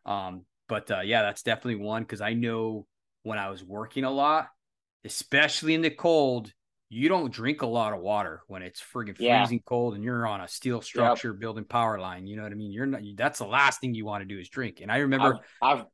[0.05, 2.87] Um, but uh, yeah, that's definitely one because I know
[3.23, 4.49] when I was working a lot,
[5.03, 6.51] especially in the cold,
[6.89, 9.39] you don't drink a lot of water when it's friggin' Yeah.
[9.39, 12.27] freezing cold and you're on a steel structure building power line.
[12.27, 12.71] You know what I mean?
[12.71, 13.01] You're not.
[13.15, 14.81] That's the last thing you want to do is drink.
[14.81, 15.85] And I remember I've, I've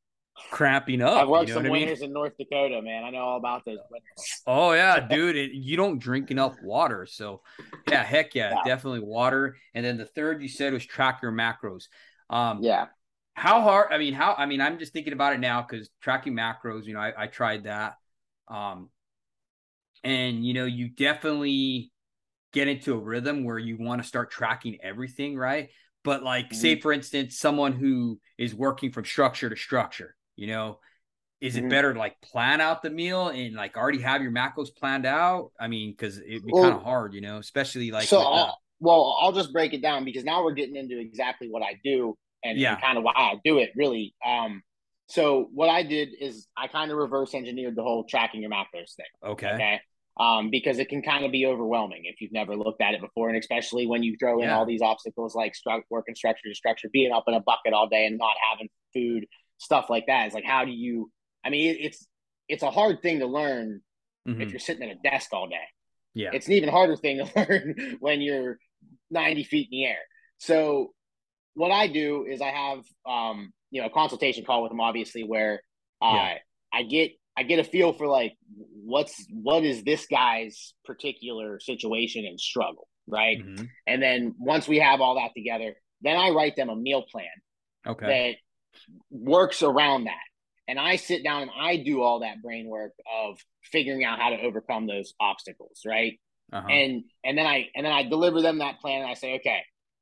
[0.52, 1.22] cramping up.
[1.22, 1.88] I've worked you know some what I mean?
[1.88, 3.04] winters in North Dakota, man.
[3.04, 4.42] I know all about those winters.
[4.46, 7.06] Oh yeah, dude, it, you don't drink enough water.
[7.06, 7.42] So
[7.90, 8.64] yeah, heck yeah, Yeah.
[8.64, 9.58] definitely water.
[9.74, 11.86] And then the third you said was track your macros.
[12.30, 12.88] Um, Yeah.
[13.34, 13.92] How hard?
[13.92, 14.34] I mean, how?
[14.38, 16.86] I mean, I'm just thinking about it now because tracking macros.
[16.86, 17.96] You know, I, I tried that.
[18.48, 18.90] Um,
[20.04, 21.92] and you know, you definitely
[22.54, 25.70] get into a rhythm where you want to start tracking everything, right?
[26.04, 30.80] But like, say for instance, someone who is working from structure to structure, you know,
[31.42, 31.70] is it Mhm.
[31.70, 35.52] better to like plan out the meal and like already have your macros planned out?
[35.60, 38.58] I mean, because it'd be Well- kind of hard, you know, especially like so I'll,
[38.80, 42.18] well, I'll just break it down because now we're getting into exactly what I do
[42.44, 42.80] and, Yeah.
[42.80, 44.16] kind of why I do it really.
[44.26, 44.64] Um,
[45.08, 48.96] so what I did is I kind of reverse engineered the whole tracking your macros
[48.96, 49.06] thing.
[49.24, 49.82] okay, Okay.
[50.20, 53.30] Um, because it can kind of be overwhelming if you've never looked at it before,
[53.30, 54.58] and especially when you throw in Yeah.
[54.58, 57.88] all these obstacles like stru- working structure to structure, being up in a bucket all
[57.88, 59.26] day and not having food,
[59.58, 60.26] stuff like that.
[60.26, 61.10] It's like, how do you?
[61.46, 62.06] I mean, it, it's
[62.50, 63.82] it's a hard thing to learn
[64.28, 64.42] Mhm.
[64.42, 65.66] if you're sitting at a desk all day.
[66.14, 68.60] yeah, It's an even harder thing to learn when you're
[69.12, 70.00] 90 feet in the air.
[70.38, 70.94] So
[71.54, 75.24] what I do is I have um, you know, a consultation call with them obviously
[75.24, 75.62] where
[76.02, 76.38] uh Yeah.
[76.74, 78.34] I get I get a feel for like
[78.84, 83.38] what's what is this guy's particular situation and struggle, right?
[83.40, 83.68] Mhm.
[83.88, 87.28] And then once we have all that together, then I write them a meal plan
[87.88, 88.36] okay, that
[89.10, 90.16] works around that.
[90.68, 92.94] And I sit down and I do all that brain work
[93.24, 96.20] of figuring out how to overcome those obstacles, right?
[96.54, 96.68] uh-huh.
[96.68, 99.62] and and then I and then I deliver them that plan and I say, okay,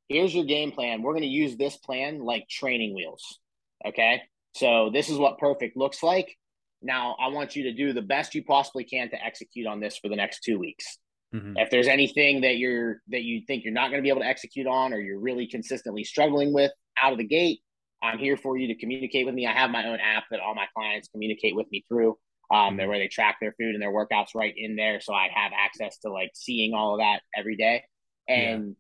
[0.10, 1.02] here's your game plan.
[1.02, 3.40] We're going to use this plan like training wheels.
[3.86, 4.22] Okay,
[4.56, 6.36] so this is what perfect looks like.
[6.82, 9.98] Now I want you to do the best you possibly can to execute on this
[9.98, 10.98] for the next two weeks.
[11.34, 11.54] Mhm.
[11.58, 14.28] If there's anything that you're that you think you're not going to be able to
[14.28, 17.60] execute on or you're really consistently struggling with out of the gate,
[18.02, 19.46] I'm here for you to communicate with me.
[19.46, 22.18] I have my own app that all my clients communicate with me through.
[22.52, 22.88] Um, Mhm.
[22.88, 26.00] where they track their food and their workouts right in there, so I have access
[26.00, 27.84] to like seeing all of that every day,
[28.28, 28.76] and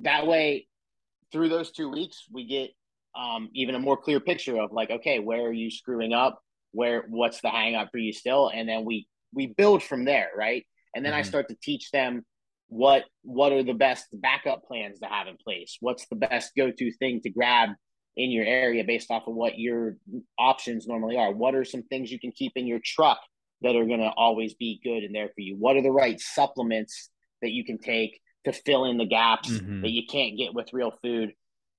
[0.00, 0.66] that way,
[1.30, 2.70] through those two weeks, we get
[3.14, 6.40] um, even a more clear picture of like, okay, where are you screwing up?
[6.72, 8.50] Where what's the hang up for you still?
[8.52, 10.66] And then we we build from there, right?
[10.94, 11.26] And then I Mhm.
[11.26, 12.24] start to teach them
[12.68, 15.76] what what are the best backup plans to have in place.
[15.80, 17.70] What's the best go to thing to grab
[18.16, 19.96] in your area based off of what your
[20.38, 21.32] options normally are.
[21.32, 23.18] What are some things you can keep in your truck
[23.62, 25.56] that are going to always be good and there for you?
[25.56, 29.82] What are the right supplements that you can take to fill in the gaps Mhm.
[29.82, 31.34] that you can't get with real food?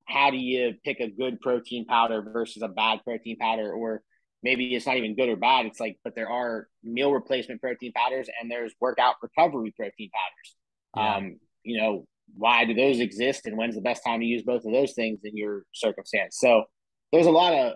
[0.05, 3.71] How do you pick a good protein powder versus a bad protein powder?
[3.73, 4.03] Or
[4.41, 5.65] maybe it's not even good or bad.
[5.65, 10.55] It's like, but there are meal replacement protein powders and there's workout recovery protein powders.
[10.97, 11.15] Yeah.
[11.15, 12.05] Um, you know,
[12.35, 15.21] why do those exist and when's the best time to use both of those things
[15.23, 16.37] in your circumstance?
[16.39, 16.65] So
[17.11, 17.73] there's a lot of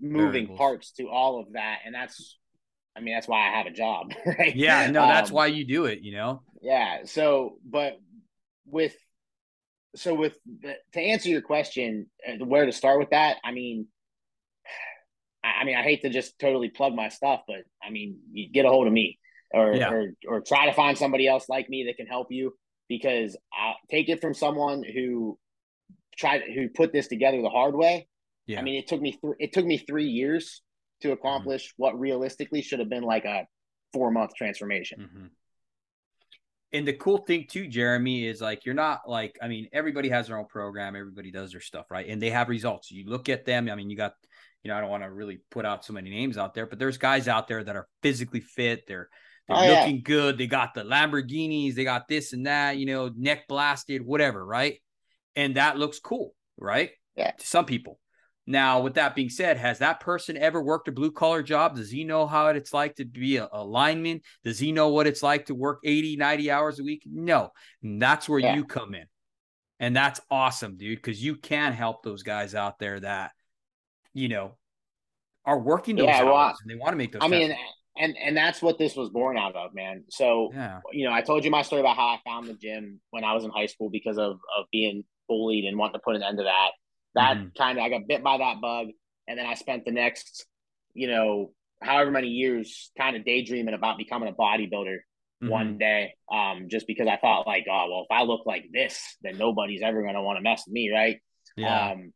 [0.00, 0.58] moving Variables.
[0.58, 1.80] parts to all of that.
[1.84, 2.38] And that's,
[2.96, 4.56] I mean, that's why I have a job, right?
[4.56, 6.42] yeah, no, that's Um, why you do it, you know.
[6.62, 7.00] yeah.
[7.04, 8.00] So, but
[8.66, 8.94] with,
[9.96, 13.38] so with the, to answer your question, uh, where to start with that?
[13.44, 13.86] I mean,
[15.44, 18.50] I I mean, I hate to just totally plug my stuff, but I mean, you
[18.50, 19.18] get a hold of me
[19.52, 19.90] or, Yeah.
[19.90, 22.54] or, or try to find somebody else like me that can help you
[22.88, 25.38] because I take it from someone who
[26.16, 28.06] tried, who put this together the hard way.
[28.46, 28.58] Yeah.
[28.60, 30.62] I mean, it took me, th- it took me three years
[31.02, 33.46] to accomplish what realistically should have been like a
[33.92, 35.08] four month transformation.
[35.12, 35.26] hmm
[36.72, 40.28] And the cool thing too, Jeremy, is like you're not like I mean, everybody has
[40.28, 42.06] their own program, everybody does their stuff, right?
[42.08, 42.90] And they have results.
[42.90, 43.68] You look at them.
[43.68, 44.12] I mean, you got,
[44.62, 46.78] you know, I don't want to really put out so many names out there, but
[46.78, 48.86] there's guys out there that are physically fit.
[48.86, 49.08] They're
[49.48, 49.80] they're Oh, yeah.
[49.80, 50.38] looking good.
[50.38, 51.74] They got the Lamborghinis.
[51.74, 52.76] They got this and that.
[52.76, 54.76] You know, neck blasted, whatever, right?
[55.34, 56.90] And that looks cool, right?
[57.16, 57.32] Yeah.
[57.32, 57.98] To some people.
[58.50, 61.76] Now, with that being said, has that person ever worked a blue collar job?
[61.76, 64.22] Does he know how it's like to be a, a lineman?
[64.42, 67.04] Does he know what it's like to work 80, 90 hours a week?
[67.06, 67.52] No.
[67.84, 68.56] And that's where Yeah.
[68.56, 69.04] you come in.
[69.78, 73.30] And that's awesome, dude, because you can help those guys out there that,
[74.14, 74.58] you know,
[75.46, 77.22] are working those Yeah, hours well, and they want to make those.
[77.22, 77.54] I mean,
[77.96, 80.04] and, and that's what this was born out of, man.
[80.10, 80.80] So, yeah.
[80.92, 83.32] you know, I told you my story about how I found the gym when I
[83.32, 86.38] was in high school because of, of being bullied and wanting to put an end
[86.38, 86.70] to that.
[87.14, 87.54] That Mhm.
[87.56, 88.88] kind of, I got bit by that bug.
[89.28, 90.46] And then I spent the next,
[90.94, 91.52] you know,
[91.82, 94.98] however many years kind of daydreaming about becoming a bodybuilder
[95.40, 95.78] one Mhm.
[95.78, 96.14] day.
[96.30, 99.82] Um, just because I thought like, oh, well, if I look like this, then nobody's
[99.82, 100.90] ever going to want to mess with me.
[100.90, 101.20] Right.
[101.56, 101.92] Yeah.
[101.92, 102.12] Um,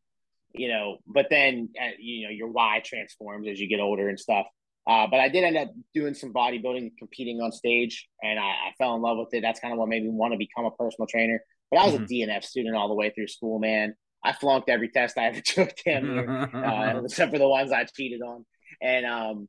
[0.52, 4.20] you know, but then, uh, you know, your why transforms as you get older and
[4.20, 4.46] stuff.
[4.86, 8.72] Uh, but I did end up doing some bodybuilding, competing on stage, and I, I
[8.76, 9.40] fell in love with it.
[9.40, 11.42] That's kind of what made me want to become a personal trainer.
[11.70, 12.04] But I was mm-hmm.
[12.04, 13.94] a DNF student all the way through school, man.
[14.24, 17.84] I flunked every test I ever took, damn near, uh, except for the ones I
[17.84, 18.44] cheated on.
[18.80, 19.48] And um,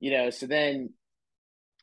[0.00, 0.90] you know, so then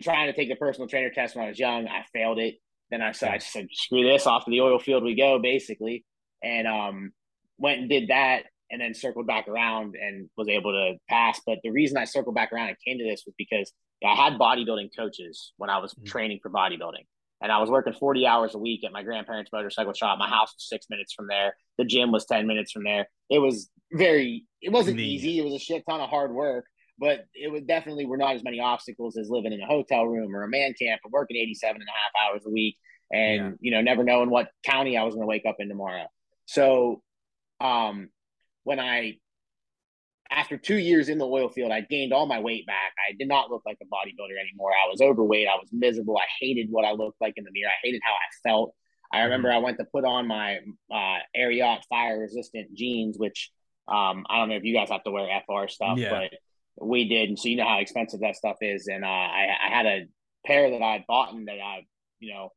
[0.01, 2.55] trying to take the personal trainer test when I was young, I failed it.
[2.89, 6.05] Then I said, I said, screw this, off to the oil field we go, basically.
[6.41, 7.11] And um,
[7.57, 11.39] went and did that and then circled back around and was able to pass.
[11.45, 13.71] But the reason I circled back around and came to this was because
[14.05, 16.05] I had bodybuilding coaches when I was mm-hmm.
[16.05, 17.05] training for bodybuilding.
[17.41, 20.19] And I was working 40 hours a week at my grandparents' motorcycle shop.
[20.19, 21.55] My house was six minutes from there.
[21.77, 23.07] The gym was 10 minutes from there.
[23.29, 25.39] It was very, it wasn't easy.
[25.39, 26.65] It was a shit ton of hard work,
[26.97, 30.35] but it was definitely were not as many obstacles as living in a hotel room
[30.35, 32.75] or a man camp or working 87 and a half hours a week
[33.11, 33.51] and, yeah.
[33.61, 36.07] you know, never knowing what county I was going to wake up in tomorrow.
[36.45, 37.01] So,
[37.61, 38.09] um,
[38.63, 39.17] when I,
[40.31, 42.93] after two years in the oil field, I gained all my weight back.
[43.09, 44.71] I did not look like a bodybuilder anymore.
[44.71, 45.47] I was overweight.
[45.47, 46.17] I was miserable.
[46.17, 47.69] I hated what I looked like in the mirror.
[47.69, 48.75] I hated how I felt.
[49.11, 49.57] I remember mm-hmm.
[49.57, 50.59] I went to put on my
[50.93, 53.51] uh, Ariat fire resistant jeans, which
[53.87, 56.09] um, I don't know if you guys have to wear FR stuff, yeah.
[56.11, 57.29] but we did.
[57.29, 58.87] And so you know how expensive that stuff is.
[58.87, 60.05] And uh, I, I had a
[60.45, 61.85] pair that I had bought and that I,
[62.19, 62.49] you know,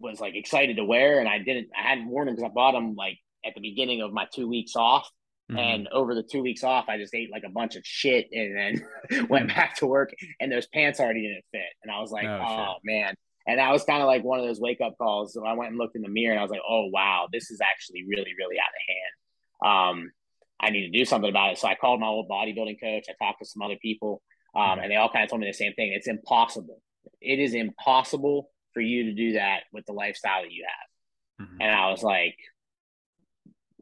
[0.00, 1.20] was like excited to wear.
[1.20, 4.02] And I didn't, I hadn't worn them because I bought them like at the beginning
[4.02, 5.08] of my two weeks off.
[5.50, 5.58] Mm-hmm.
[5.58, 8.56] And over the two weeks off, I just ate like a bunch of shit and
[8.56, 10.12] then went back to work.
[10.40, 11.72] And those pants already didn't fit.
[11.82, 13.14] And I was like, oh, oh man.
[13.46, 15.34] And that was kind of like one of those wake up calls.
[15.34, 17.50] So I went and looked in the mirror and I was like, oh, wow, this
[17.50, 20.00] is actually really, really out of hand.
[20.02, 20.10] Um,
[20.58, 21.58] I need to do something about it.
[21.58, 23.06] So I called my old bodybuilding coach.
[23.08, 24.22] I talked to some other people,
[24.56, 24.80] um, mm-hmm.
[24.80, 25.92] and they all kind of told me the same thing.
[25.92, 26.82] It's impossible.
[27.20, 31.46] It is impossible for you to do that with the lifestyle that you have.
[31.46, 31.60] Mm-hmm.
[31.60, 32.36] And I was like,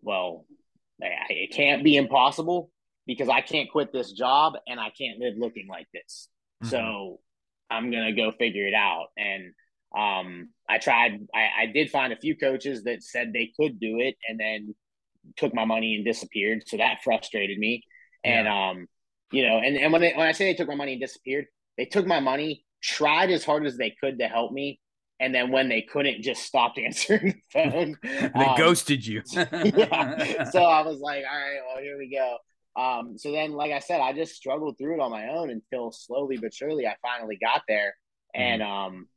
[0.03, 0.45] well,
[1.01, 2.71] it can't be impossible
[3.07, 6.29] because I can't quit this job and I can't live looking like this.
[6.63, 6.71] Mm-hmm.
[6.71, 7.21] So
[7.71, 9.09] I'm gonna go figure it out.
[9.17, 9.53] And
[9.97, 11.27] um, I tried.
[11.35, 14.75] I, I did find a few coaches that said they could do it, and then
[15.37, 16.63] took my money and disappeared.
[16.67, 17.85] So that frustrated me.
[18.25, 18.39] Yeah.
[18.39, 18.87] And um,
[19.33, 21.47] you know, and and when they, when I say they took my money and disappeared,
[21.77, 24.81] they took my money, tried as hard as they could to help me,
[25.21, 27.97] and then when they couldn't, just stopped answering the phone.
[28.03, 29.23] they um, ghosted you.
[29.33, 30.45] yeah.
[30.51, 32.37] So I was like, all right, well, here we go.
[32.77, 35.93] Um, so then, like I said, I just struggled through it on my own until
[35.93, 37.95] slowly but surely I finally got there.
[38.37, 38.43] Mm-hmm.
[38.43, 39.09] And um,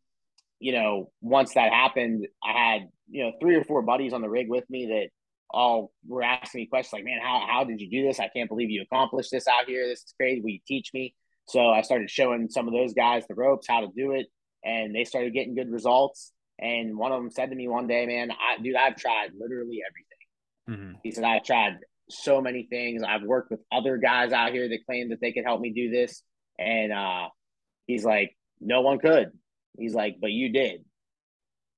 [0.59, 4.29] you know, once that happened, I had you know three or four buddies on the
[4.29, 5.09] rig with me that
[5.49, 8.19] all were asking me questions like, "Man, how how did you do this?
[8.19, 9.87] I can't believe you accomplished this out here.
[9.87, 10.41] This is crazy.
[10.41, 11.15] Will you teach me?"
[11.47, 14.27] So I started showing some of those guys the ropes, how to do it
[14.67, 16.33] and they started getting good results.
[16.59, 19.79] And one of them said to me one day, "Man, I, dude, I've tried literally
[19.87, 20.99] everything." Mm-hmm.
[21.03, 21.77] He said, "I've tried
[22.09, 23.03] so many things.
[23.03, 25.89] I've worked with other guys out here that claim that they could help me do
[25.89, 26.21] this."
[26.59, 27.29] And uh,
[27.85, 29.31] he's like, "No one could."
[29.77, 30.83] He's like, "But you did."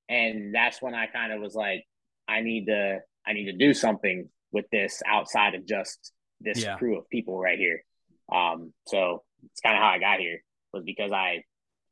[0.08, 1.84] And that's when I kind of was like,
[2.26, 6.76] "I need to, I need to do something with this outside of just this yeah.
[6.76, 7.84] crew of people right here."
[8.32, 11.44] Um, so it's kind of how I got here was because I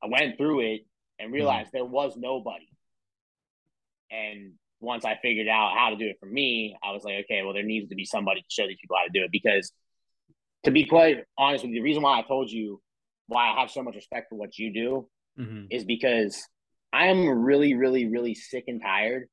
[0.02, 0.86] I went through it
[1.18, 1.34] and mm-hmm.
[1.34, 1.78] realized mm-hmm.
[1.78, 2.68] there was nobody.
[4.10, 7.42] And once I figured out how to do it for me, I was like, okay,
[7.42, 9.30] well, there needs to be somebody to show these people how to do it.
[9.32, 9.72] Because
[10.64, 12.80] to be quite honest with you, the reason why I told you
[13.26, 15.64] why I have so much respect for what you do mm-hmm.
[15.70, 16.42] is because
[16.92, 19.28] I am really, really, really sick and tired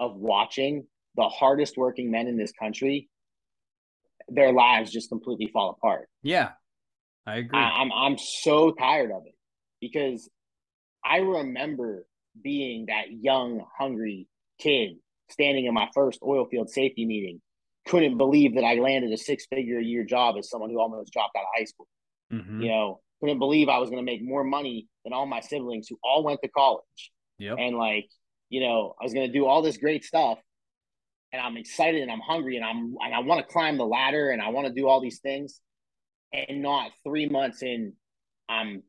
[0.00, 0.86] of watching
[1.16, 3.08] the hardest working men in this country,
[4.28, 6.08] their lives just completely fall apart.
[6.22, 6.50] Yeah,
[7.26, 7.58] I agree.
[7.58, 9.33] I, I'm I'm so tired of it
[9.90, 10.30] because
[11.04, 12.06] I remember
[12.42, 14.26] being that young, hungry
[14.58, 14.96] kid
[15.28, 17.42] standing in my first oil field safety meeting,
[17.86, 21.12] couldn't believe that I landed a six figure a year job as someone who almost
[21.12, 21.86] dropped out of high school.
[22.32, 22.62] Mm-hmm.
[22.62, 25.86] You know, couldn't believe I was going to make more money than all my siblings
[25.88, 27.12] who all went to college.
[27.38, 27.56] Yep.
[27.58, 28.08] And like,
[28.48, 30.38] you know, I was going to do all this great stuff
[31.30, 34.30] and I'm excited and I'm hungry and I'm and I want to climb the ladder
[34.30, 35.60] and I want to do all these things
[36.32, 37.92] and not 3 months in
[38.48, 38.82] I'm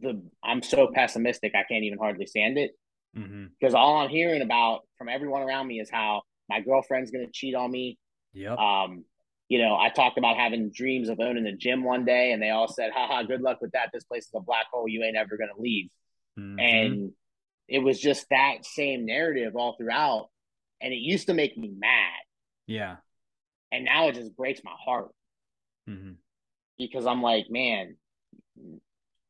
[0.00, 2.72] the I'm so pessimistic I can't even hardly stand it
[3.16, 3.46] mm-hmm.
[3.58, 7.54] because all I'm hearing about from everyone around me is how my girlfriend's gonna cheat
[7.54, 7.98] on me.
[8.32, 8.58] Yep.
[8.58, 9.04] Um,
[9.48, 12.50] you know, I talked about having dreams of owning a gym one day, and they
[12.50, 13.90] all said, "Haha, good luck with that.
[13.92, 14.88] This place is a black hole.
[14.88, 15.90] You ain't ever gonna leave."
[16.38, 16.58] Mm-hmm.
[16.58, 17.12] And
[17.68, 20.30] it was just that same narrative all throughout,
[20.80, 22.22] and it used to make me mad.
[22.66, 22.96] Yeah.
[23.70, 25.08] And now it just breaks my heart
[25.88, 26.12] mm-hmm.
[26.78, 27.96] because I'm like, man,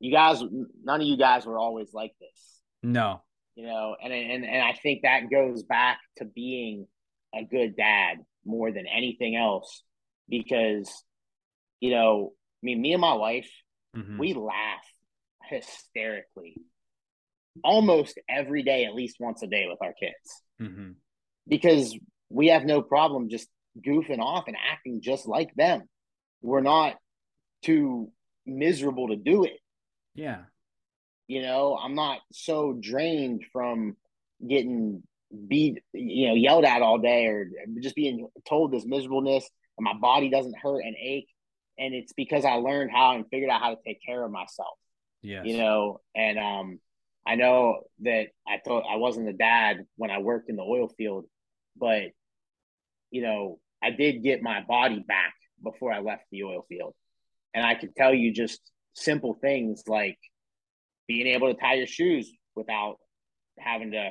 [0.02, 0.42] you guys,
[0.82, 2.60] none of you guys were always like this.
[2.82, 3.22] No.
[3.54, 6.88] You know, and and and I think that goes back to being
[7.32, 9.84] a good dad more than anything else,
[10.28, 10.90] because,
[11.78, 13.48] you know, I mean, me and my wife,
[13.96, 14.18] mm-hmm.
[14.18, 14.84] we laugh
[15.44, 16.56] hysterically
[17.62, 20.42] almost every day, at least once a day with our kids.
[20.60, 20.92] Mm-hmm.
[21.46, 21.96] Because
[22.28, 23.48] we have no problem just
[23.86, 25.82] goofing off and acting just like them.
[26.40, 26.96] We're not
[27.62, 28.10] too
[28.46, 29.58] miserable to do it.
[30.14, 30.40] Yeah.
[31.28, 33.96] You know, I'm not so drained from
[34.46, 35.02] getting
[35.48, 37.48] beat, you know, yelled at all day or
[37.80, 39.48] just being told this miserableness
[39.78, 41.28] and my body doesn't hurt and ache.
[41.78, 44.76] And it's because I learned how and figured out how to take care of myself.
[45.22, 45.42] Yeah.
[45.44, 46.80] You know, and um
[47.26, 50.88] I know that I thought I wasn't a dad when I worked in the oil
[50.88, 51.24] field,
[51.76, 52.10] but
[53.10, 56.94] you know, I did get my body back before I left the oil field.
[57.54, 58.60] And I can tell you just
[58.94, 60.18] simple things like
[61.08, 62.96] being able to tie your shoes without
[63.58, 64.10] having to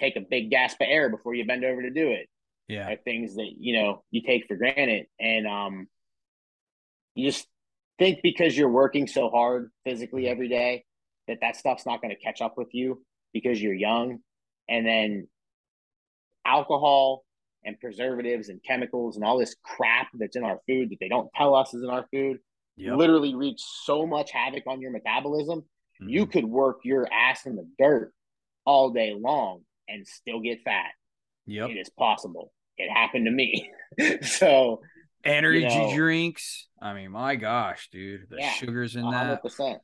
[0.00, 2.28] take a big gasp of air before you bend over to do it.
[2.68, 2.90] Yeah.
[2.90, 5.06] Are things that, you know, you take for granted.
[5.20, 5.86] And um
[7.14, 7.46] you just
[7.98, 10.84] think because you're working so hard physically every day
[11.28, 13.02] that that stuff's not going to catch up with you
[13.32, 14.18] because you're young.
[14.68, 15.28] And then
[16.44, 17.24] alcohol
[17.64, 21.30] and preservatives and chemicals and all this crap that's in our food that they don't
[21.34, 22.38] tell us is in our food
[22.82, 22.96] yep.
[22.96, 25.60] literally wreak so much havoc on your metabolism.
[25.60, 26.08] Mm-hmm.
[26.08, 28.12] You could work your ass in the dirt
[28.64, 30.90] all day long and still get fat.
[31.46, 31.70] Yep.
[31.70, 32.52] It is possible.
[32.76, 33.70] It happened to me.
[34.22, 34.80] so
[35.24, 36.68] energy you know, drinks.
[36.80, 39.40] I mean, my gosh, dude, the yeah, sugars in 100%.
[39.58, 39.80] that.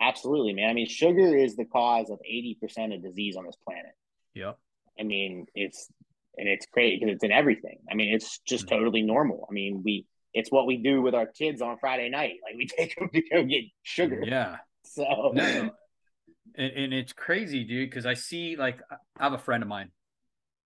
[0.00, 0.68] Absolutely, man.
[0.68, 3.92] I mean, sugar is the cause of 80% of disease on this planet.
[4.34, 4.58] Yep.
[5.00, 5.88] I mean, it's
[6.36, 7.78] and it's crazy because it's in everything.
[7.90, 8.76] I mean, it's just mm-hmm.
[8.76, 9.46] totally normal.
[9.50, 10.06] I mean, we
[10.36, 12.34] it's what we do with our kids on Friday night.
[12.44, 14.22] Like we take them to go get sugar.
[14.24, 14.56] Yeah.
[14.84, 15.42] So no.
[16.54, 19.90] and, and it's crazy, dude, because I see like I have a friend of mine.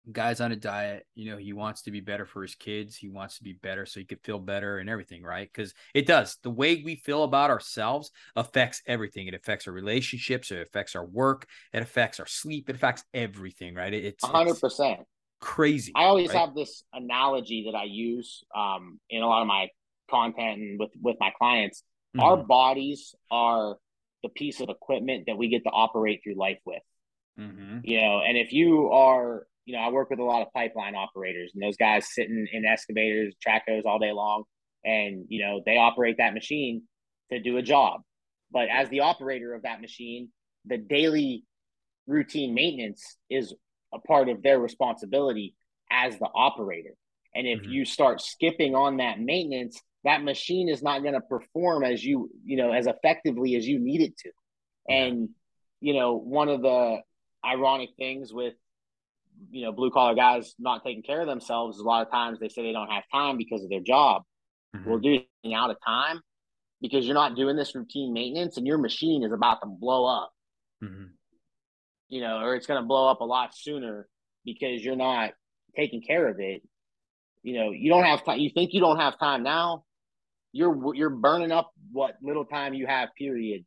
[0.09, 2.95] Guy's on a diet you know he wants to be better for his kids.
[2.95, 5.49] He wants to be better so he could feel better and everything right?
[5.51, 6.37] Because it does.
[6.43, 9.27] The way we feel about ourselves affects everything.
[9.27, 10.51] It affects our relationships.
[10.51, 11.47] It affects our work.
[11.73, 12.69] It affects our sleep.
[12.69, 13.93] It affects everything right?
[13.93, 15.03] It, it's 100% it's
[15.39, 16.39] crazy i always right?
[16.39, 19.67] have this analogy that i use um, in a lot of my
[20.09, 21.83] content and with with my clients
[22.15, 22.25] mm-hmm.
[22.25, 23.77] our bodies are
[24.23, 26.81] the piece of equipment that we get to operate through life with
[27.39, 27.79] mm-hmm.
[27.83, 30.95] you know and if you are you know, I work with a lot of pipeline
[30.95, 34.45] operators and those guys sitting in excavators, tractors all day long.
[34.85, 36.83] And, you know, they operate that machine
[37.31, 37.99] to do a job.
[38.49, 40.29] But as the operator of that machine,
[40.65, 41.43] the daily
[42.07, 43.53] routine maintenance is
[43.93, 45.55] a part of their responsibility
[45.91, 46.93] as the operator.
[47.33, 47.71] And if mm-hmm.
[47.71, 52.29] you start skipping on that maintenance, that machine is not going to perform as you,
[52.43, 54.31] you know, as effectively as you need it to.
[54.89, 55.29] And,
[55.81, 56.99] you know, one of the
[57.45, 58.53] ironic things with
[59.51, 62.49] you know, blue collar guys not taking care of themselves, a lot of times they
[62.49, 64.23] say they don't have time because of their job.
[64.75, 64.89] Mm-hmm.
[64.89, 65.23] Well, dude,
[65.53, 66.21] out of time
[66.81, 70.31] because you're not doing this routine maintenance and your machine is about to blow up.
[70.83, 71.05] Mm-hmm.
[72.09, 74.07] You know, or it's going to blow up a lot sooner
[74.45, 75.31] because you're not
[75.75, 76.61] taking care of it.
[77.43, 78.39] You know, you don't have time.
[78.39, 79.83] You think you don't have time now.
[80.53, 83.09] You're you're burning up what little time you have.
[83.17, 83.65] Period,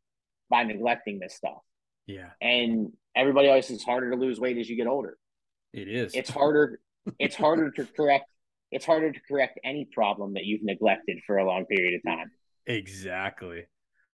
[0.49, 1.61] by neglecting this stuff.
[2.05, 2.29] Yeah.
[2.41, 5.17] And everybody always says it's harder to lose weight as you get older.
[5.73, 6.13] It is.
[6.13, 6.79] It's harder.
[7.17, 8.25] It's harder to correct.
[8.71, 12.31] It's harder to correct any problem that you've neglected for a long period of time.
[12.67, 13.63] Exactly.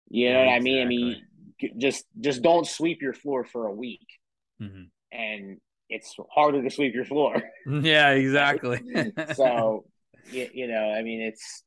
[0.10, 0.48] You know exactly.
[0.48, 0.82] what I mean?
[0.82, 1.22] I mean,
[1.78, 4.08] just just don't sweep your floor for a week,
[4.62, 4.84] mm-hmm.
[5.12, 5.58] and
[5.90, 7.42] it's harder to sweep your floor.
[7.68, 8.82] Yeah, exactly.
[9.36, 9.86] so,
[10.32, 11.64] you, you know, I mean, it's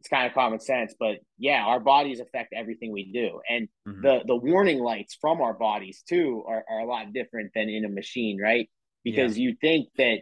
[0.00, 4.02] it's kind of common sense, but yeah, our bodies affect everything we do, and mm-hmm.
[4.02, 7.84] the the warning lights from our bodies too are, are a lot different than in
[7.84, 8.68] a machine, right?
[9.04, 9.48] because yeah.
[9.48, 10.18] you think that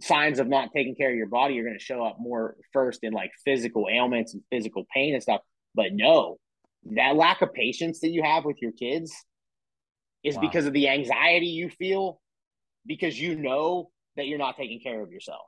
[0.00, 3.00] signs of not taking care of your body are going to show up more first
[3.02, 5.40] in like physical ailments and physical pain and stuff.
[5.74, 6.38] But no,
[6.96, 9.12] that lack of patience that you have with your kids
[10.24, 10.42] is wow.
[10.42, 12.20] because of the anxiety you feel
[12.86, 15.46] because you know that you're not taking care of yourself.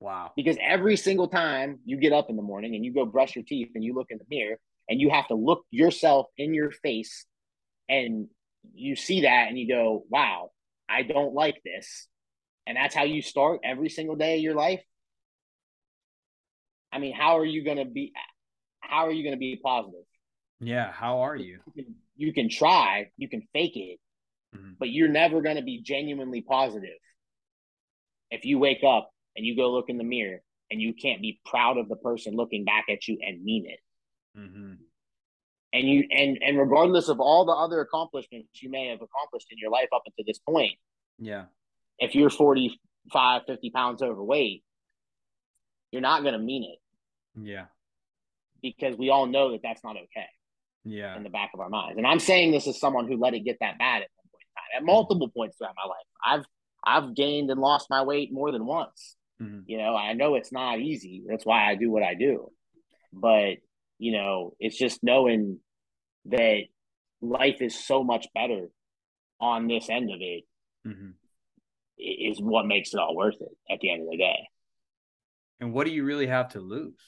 [0.00, 0.32] Wow.
[0.34, 3.44] Because every single time you get up in the morning and you go brush your
[3.44, 6.70] teeth and you look in the mirror and you have to look yourself in your
[6.70, 7.26] face
[7.88, 8.28] and
[8.74, 10.50] you see that and you go, wow,
[10.88, 12.08] I don't like this.
[12.66, 14.82] And that's how you start every single day of your life.
[16.92, 18.12] I mean, how are you going to be
[18.80, 20.00] how are you going to be positive?
[20.60, 21.60] Yeah, how are you?
[21.74, 23.98] You can, you can try, you can fake it,
[24.54, 24.72] mm-hmm.
[24.78, 26.98] but you're never going to be genuinely positive.
[28.30, 31.40] If you wake up and you go look in the mirror and you can't be
[31.46, 33.80] proud of the person looking back at you and mean it.
[34.38, 34.72] Mm-hmm
[35.72, 39.58] and you and and regardless of all the other accomplishments you may have accomplished in
[39.58, 40.72] your life up until this point
[41.18, 41.44] yeah
[41.98, 44.64] if you're 45 50 pounds overweight
[45.92, 46.78] you're not going to mean it
[47.40, 47.66] yeah
[48.62, 50.26] because we all know that that's not okay
[50.84, 51.16] Yeah.
[51.16, 51.98] In the back of our minds.
[51.98, 54.42] And I'm saying this as someone who let it get that bad at one point
[54.42, 56.06] in time, at multiple points throughout my life.
[56.24, 56.44] I've
[56.84, 59.16] I've gained and lost my weight more than once.
[59.40, 59.60] Mm-hmm.
[59.66, 61.22] You know, I know it's not easy.
[61.26, 62.50] That's why I do what I do.
[63.12, 63.56] But,
[63.98, 65.58] you know, it's just knowing
[66.26, 66.62] that
[67.20, 68.68] life is so much better
[69.40, 70.44] on this end of it
[70.86, 71.10] mm-hmm.
[71.98, 74.48] is what makes it all worth it at the end of the day.
[75.60, 77.00] And what do you really have to lose?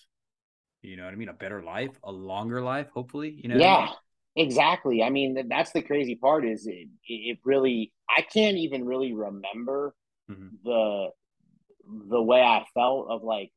[0.83, 1.29] You know what I mean?
[1.29, 3.39] A better life, a longer life, hopefully.
[3.43, 3.57] You know.
[3.57, 4.49] Yeah, I mean?
[4.49, 5.03] exactly.
[5.03, 6.45] I mean, that's the crazy part.
[6.45, 6.89] Is it?
[7.07, 7.93] It really.
[8.09, 9.95] I can't even really remember
[10.31, 10.49] mm-hmm.
[10.65, 11.11] the
[12.11, 13.51] the way I felt of like.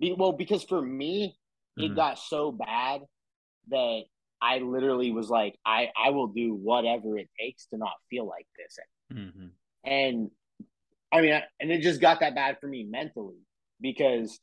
[0.00, 1.36] Well, because for me,
[1.78, 1.92] mm-hmm.
[1.92, 3.00] it got so bad
[3.68, 4.02] that
[4.40, 8.46] I literally was like, I I will do whatever it takes to not feel like
[8.56, 8.78] this.
[9.12, 9.46] Mm-hmm.
[9.84, 10.30] And
[11.10, 13.38] I mean, and it just got that bad for me mentally
[13.80, 14.38] because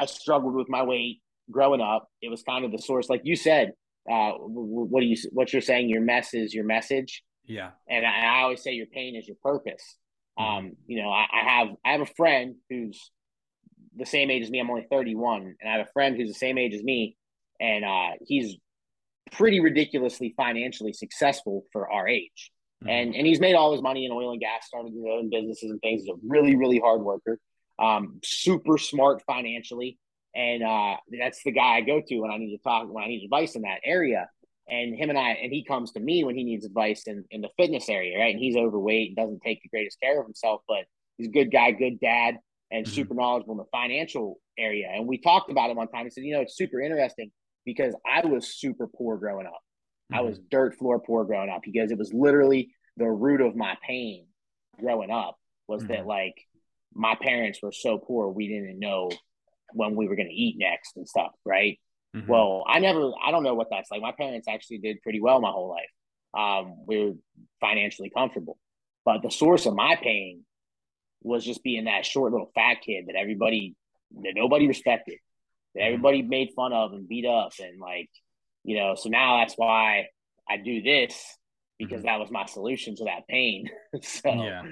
[0.00, 1.20] I struggled with my weight
[1.50, 2.08] growing up.
[2.22, 3.72] It was kind of the source, like you said.
[4.10, 5.88] Uh, what do you what you're saying?
[5.88, 7.22] Your mess is your message.
[7.44, 7.70] Yeah.
[7.88, 9.96] And I, I always say your pain is your purpose.
[10.38, 10.66] Mm-hmm.
[10.66, 13.10] Um, you know, I, I have I have a friend who's
[13.96, 14.58] the same age as me.
[14.60, 17.16] I'm only 31, and I have a friend who's the same age as me,
[17.60, 18.56] and uh, he's
[19.32, 22.50] pretty ridiculously financially successful for our age.
[22.82, 22.88] Mm-hmm.
[22.88, 25.70] And and he's made all his money in oil and gas, started his own businesses
[25.70, 26.02] and things.
[26.02, 27.38] He's a really, really hard worker,
[27.80, 29.98] um, super smart financially.
[30.34, 33.08] And uh, that's the guy I go to when I need to talk, when I
[33.08, 34.28] need advice in that area.
[34.68, 37.40] And him and I, and he comes to me when he needs advice in, in
[37.40, 38.32] the fitness area, right?
[38.32, 40.84] And he's overweight and doesn't take the greatest care of himself, but
[41.16, 42.36] he's a good guy, good dad,
[42.70, 42.94] and mm-hmm.
[42.94, 44.88] super knowledgeable in the financial area.
[44.92, 46.04] And we talked about it one time.
[46.04, 47.32] He said, you know, it's super interesting
[47.64, 49.60] because I was super poor growing up.
[50.12, 50.18] Mm-hmm.
[50.18, 53.76] I was dirt floor poor growing up because it was literally the root of my
[53.84, 54.26] pain
[54.78, 55.94] growing up was mm-hmm.
[55.94, 56.34] that like
[56.94, 59.10] my parents were so poor we didn't know
[59.72, 61.78] when we were going to eat next and stuff, right?
[62.16, 62.30] Mm-hmm.
[62.30, 64.02] Well, I never, I don't know what that's like.
[64.02, 65.84] My parents actually did pretty well my whole life.
[66.36, 67.12] Um, we were
[67.60, 68.58] financially comfortable,
[69.04, 70.44] but the source of my pain
[71.22, 73.76] was just being that short little fat kid that everybody,
[74.22, 75.18] that nobody respected
[75.74, 78.10] that everybody made fun of and beat up and like
[78.64, 80.06] you know so now that's why
[80.48, 81.36] i do this
[81.78, 82.06] because mm-hmm.
[82.06, 83.68] that was my solution to that pain
[84.02, 84.62] so yeah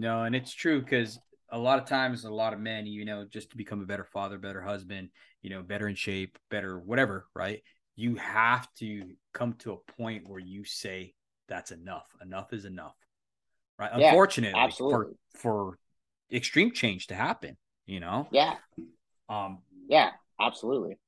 [0.00, 1.18] no and it's true because
[1.50, 4.04] a lot of times a lot of men you know just to become a better
[4.04, 5.08] father better husband
[5.42, 7.62] you know better in shape better whatever right
[7.94, 11.14] you have to come to a point where you say
[11.48, 12.96] that's enough enough is enough
[13.78, 15.14] right yeah, unfortunately absolutely.
[15.30, 15.78] for for
[16.32, 18.54] extreme change to happen you know yeah
[19.28, 20.98] um yeah, absolutely.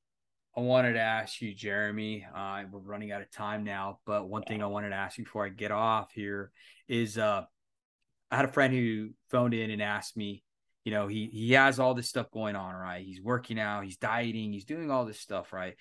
[0.57, 2.27] I wanted to ask you, Jeremy.
[2.35, 5.25] Uh, we're running out of time now, but one thing I wanted to ask you
[5.25, 6.51] before I get off here
[6.89, 7.45] is uh,
[8.31, 10.43] I had a friend who phoned in and asked me,
[10.85, 13.05] you know, he he has all this stuff going on, right?
[13.05, 15.75] He's working out, he's dieting, he's doing all this stuff, right?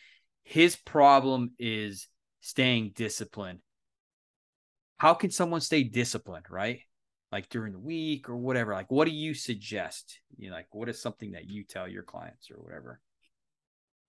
[0.44, 2.08] His problem is
[2.42, 3.60] staying disciplined.
[4.98, 6.80] How can someone stay disciplined, right?
[7.32, 8.74] Like during the week or whatever.
[8.74, 10.20] Like, what do you suggest?
[10.38, 13.00] You know, like what is something that you tell your clients or whatever?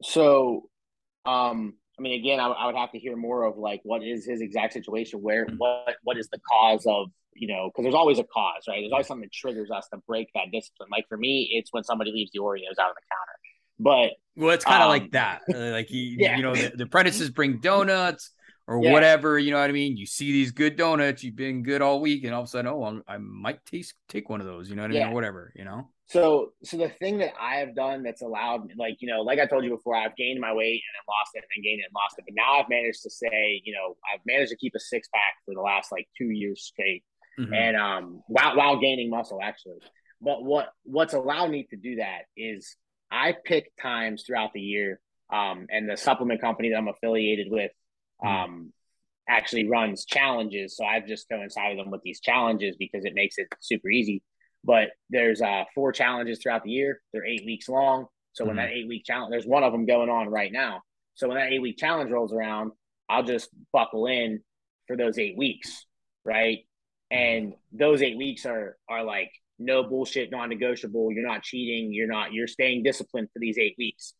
[0.02, 0.70] So,
[1.24, 4.24] um, I mean, again, I, I would have to hear more of like what is
[4.24, 5.56] his exact situation, where mm-hmm.
[5.56, 8.80] what what is the cause of you know because there's always a cause, right?
[8.80, 10.88] There's always something that triggers us to break that discipline.
[10.92, 13.38] Like for me, it's when somebody leaves the Oreos out on the counter.
[13.80, 15.42] But well, it's kind of um, like that.
[15.52, 16.36] Uh, like you, yeah.
[16.36, 18.30] you know, the, the apprentices bring donuts
[18.68, 18.92] or yeah.
[18.92, 19.38] whatever.
[19.38, 19.96] You know what I mean?
[19.96, 22.70] You see these good donuts, you've been good all week, and all of a sudden,
[22.70, 24.68] oh, I'm, i might taste take one of those.
[24.68, 25.04] You know what I yeah.
[25.04, 25.12] mean?
[25.12, 25.52] Or whatever.
[25.56, 25.88] You know.
[26.06, 29.40] So, so the thing that I have done that's allowed me, like you know, like
[29.40, 31.80] I told you before, I've gained my weight and then lost it, and then gained
[31.80, 32.24] it and lost it.
[32.26, 35.34] But now I've managed to say, you know, I've managed to keep a six pack
[35.44, 37.04] for the last like two years straight,
[37.40, 37.52] mm-hmm.
[37.52, 39.78] and um, while while gaining muscle actually.
[40.20, 42.76] But what what's allowed me to do that is
[43.10, 45.00] I pick times throughout the year,
[45.32, 47.70] um, and the supplement company that I'm affiliated with.
[48.24, 48.72] Um,
[49.28, 50.76] actually runs challenges.
[50.76, 54.22] So I've just coincided them with these challenges because it makes it super easy.
[54.64, 57.00] But there's uh, four challenges throughout the year.
[57.12, 58.06] They're eight weeks long.
[58.32, 58.66] So when mm-hmm.
[58.66, 60.82] that eight week challenge, there's one of them going on right now.
[61.14, 62.72] So when that eight week challenge rolls around,
[63.08, 64.40] I'll just buckle in
[64.86, 65.86] for those eight weeks,
[66.24, 66.58] right?
[67.10, 71.10] And those eight weeks are are like no bullshit, non negotiable.
[71.12, 71.92] You're not cheating.
[71.92, 72.32] You're not.
[72.32, 74.14] You're staying disciplined for these eight weeks.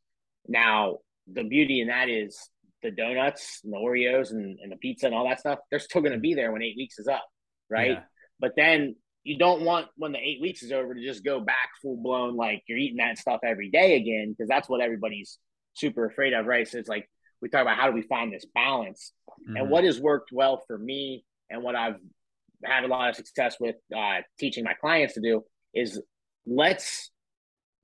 [0.46, 0.98] Now
[1.32, 2.48] the beauty in that is
[2.82, 6.00] the donuts and the Oreos and, and the pizza and all that stuff, they're still
[6.00, 7.24] going to be there when eight weeks is up,
[7.68, 7.92] right?
[7.92, 8.02] Yeah.
[8.40, 11.70] But then you don't want when the eight weeks is over to just go back
[11.82, 15.38] full blown like you're eating that stuff every day again because that's what everybody's
[15.74, 16.66] super afraid of, right?
[16.66, 17.08] So it's like
[17.42, 19.12] we talk about how do we find this balance
[19.42, 19.56] mm-hmm.
[19.56, 21.96] and what has worked well for me and what I've
[22.64, 26.00] had a lot of success with uh, teaching my clients to do is
[26.46, 27.10] let's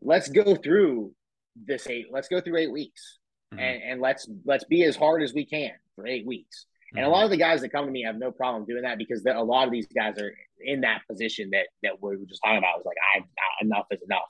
[0.00, 1.12] let's go through
[1.54, 3.18] this eight let's go through eight weeks
[3.52, 3.58] mm-hmm.
[3.58, 6.66] and, and let's let's be as hard as we can for eight weeks.
[6.66, 6.98] Mm-hmm.
[6.98, 7.14] And a mm-hmm.
[7.14, 9.42] lot of the guys that come to me have no problem doing that because a
[9.42, 12.76] lot of these guys are in that position that that we were just talking about.
[12.76, 14.22] It was like, I enough is enough.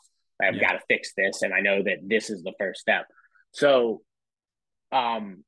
[0.42, 0.68] I've yeah.
[0.68, 3.06] got to fix this, and I know that this is the first step.
[3.52, 4.02] So,
[4.90, 5.44] um,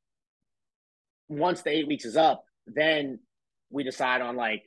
[1.28, 3.18] once the eight weeks is up, then
[3.70, 4.62] we decide on like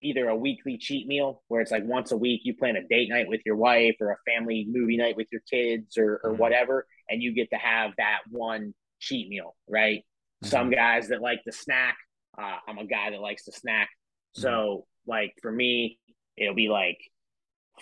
[0.00, 3.08] either a weekly cheat meal where it's like once a week you plan a date
[3.10, 6.40] night with your wife or a family movie night with your kids or, or mm-hmm.
[6.40, 10.48] whatever and you get to have that one cheat meal right mm-hmm.
[10.48, 11.96] some guys that like to snack
[12.40, 14.42] uh, i'm a guy that likes to snack mm-hmm.
[14.42, 15.98] so like for me
[16.36, 16.98] it'll be like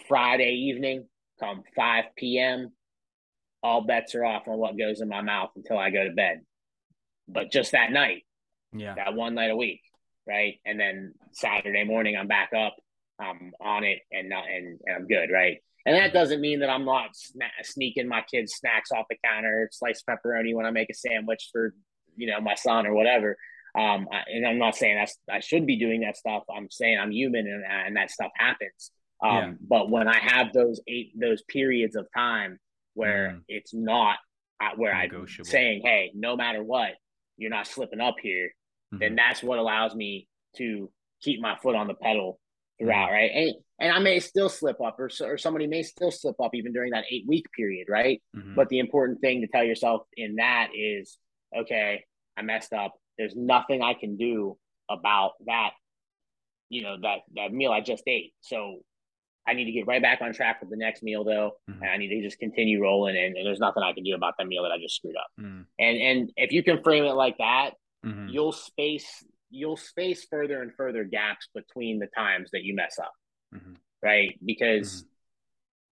[0.09, 1.07] friday evening
[1.41, 2.73] come 5 p.m
[3.63, 6.41] all bets are off on what goes in my mouth until i go to bed
[7.29, 8.23] but just that night
[8.73, 9.81] yeah that one night a week
[10.27, 10.59] right?
[10.65, 12.77] And then Saturday morning, I'm back up,
[13.19, 15.59] I'm on it, and not, and, and I'm good, right?
[15.87, 17.11] And that doesn't mean that I'm not
[17.63, 21.75] sneaking my kids' snacks off the counter, sliced pepperoni when I make a sandwich for
[22.17, 23.37] you know my son or whatever.
[23.79, 26.43] Um, I, and I'm not saying that's I should be doing that stuff.
[26.55, 28.91] I'm saying I'm human and, and that stuff happens.
[29.23, 29.53] Um, yeah.
[29.61, 32.59] But when I have those eight those periods of time
[32.95, 33.43] where mm.
[33.49, 34.17] it's not
[34.61, 36.93] uh, where I'm saying, hey, no matter what,
[37.37, 38.51] you're not slipping up here
[38.93, 38.99] mm-hmm.
[38.99, 40.91] then that's what allows me to
[41.23, 42.39] keep my foot on the pedal
[42.79, 43.15] throughout, mm-hmm.
[43.15, 43.31] right?
[43.35, 46.73] And and I may still slip up, or or somebody may still slip up even
[46.73, 48.23] during that eight week period, right?
[48.35, 48.55] Mm-hmm.
[48.55, 51.19] But the important thing to tell yourself in that is,
[51.57, 52.05] okay,
[52.37, 52.95] I messed up.
[53.19, 54.57] There's nothing I can do
[54.91, 55.71] about that,
[56.71, 58.33] you know, that that meal I just ate.
[58.41, 58.79] So
[59.47, 61.83] I need to get right back on track with the next meal though, mm-hmm.
[61.83, 63.17] and I need to just continue rolling.
[63.17, 65.29] And, and, there's nothing I can do about that meal that I just screwed up.
[65.41, 65.63] Mm-hmm.
[65.79, 67.73] And and if you can frame it like that,
[68.05, 68.29] mm-hmm.
[68.29, 73.13] you'll space you'll space further and further gaps between the times that you mess up.
[73.55, 73.75] Mm-hmm.
[74.03, 74.39] Right?
[74.45, 75.09] Because mm-hmm.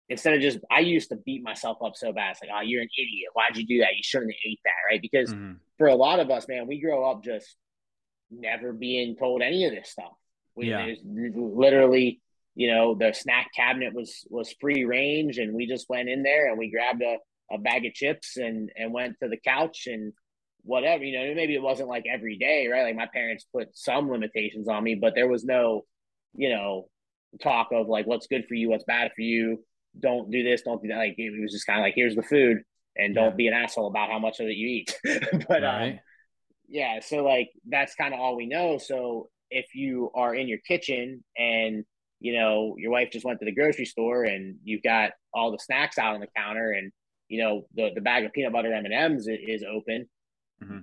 [0.10, 2.32] instead of just I used to beat myself up so bad.
[2.32, 3.30] It's like, oh, you're an idiot.
[3.34, 3.96] Why'd you do that?
[3.96, 5.02] You shouldn't have ate that, right?
[5.02, 5.54] Because mm-hmm.
[5.78, 7.56] for a lot of us, man, we grow up just
[8.32, 10.14] never being told any of this stuff.
[10.56, 10.94] We, yeah.
[11.06, 12.22] literally,
[12.56, 16.50] you know, the snack cabinet was was free range, and we just went in there
[16.50, 17.18] and we grabbed a,
[17.52, 20.14] a bag of chips and and went to the couch and
[20.64, 22.84] whatever, you know, maybe it wasn't like every day, right?
[22.84, 25.86] Like my parents put some limitations on me, but there was no,
[26.36, 26.90] you know,
[27.42, 29.64] talk of like what's good for you, what's bad for you.
[30.00, 30.98] Don't do this, don't do that.
[30.98, 32.60] Like it was just kind of like here's the food,
[32.96, 35.00] and don't be an asshole about how much of it you eat.
[35.48, 35.92] but um, right.
[35.94, 36.00] um,
[36.68, 38.78] yeah, so like that's kind of all we know.
[38.78, 41.84] So if you are in your kitchen and
[42.20, 45.60] you know your wife just went to the grocery store and you've got all the
[45.60, 46.92] snacks out on the counter and
[47.30, 50.08] you know the the bag of peanut butter M and M's is open
[50.64, 50.80] Mm-hmm.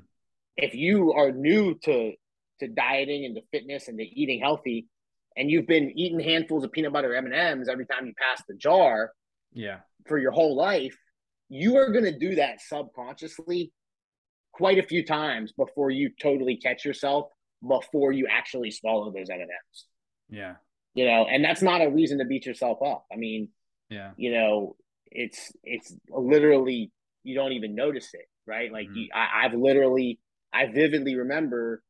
[0.56, 2.12] If you are new to
[2.60, 4.86] to dieting and to fitness and to eating healthy,
[5.36, 8.42] and you've been eating handfuls of peanut butter M and M's every time you pass
[8.48, 9.12] the jar,
[9.52, 10.96] yeah, for your whole life,
[11.48, 13.72] you are going to do that subconsciously
[14.52, 17.26] quite a few times before you totally catch yourself
[17.66, 19.86] before you actually swallow those M and M's.
[20.28, 20.54] Yeah,
[20.94, 23.04] you know, and that's not a reason to beat yourself up.
[23.12, 23.48] I mean,
[23.90, 24.76] yeah, you know,
[25.10, 28.72] it's it's literally you don't even notice it right?
[28.72, 29.14] Like mm-hmm.
[29.14, 30.18] I, I've literally,
[30.52, 31.82] I vividly remember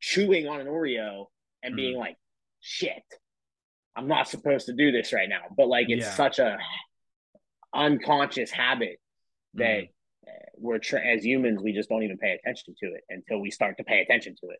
[0.00, 1.26] chewing on an Oreo
[1.62, 2.16] and being like,
[2.66, 3.04] shit,
[3.94, 5.42] I'm not supposed to do this right now.
[5.56, 6.14] But like, it's yeah.
[6.14, 6.58] such a
[7.72, 8.98] unconscious habit
[9.54, 10.32] that mm-hmm.
[10.58, 13.76] we're, tra- as humans, we just don't even pay attention to it until we start
[13.78, 14.58] to pay attention to it.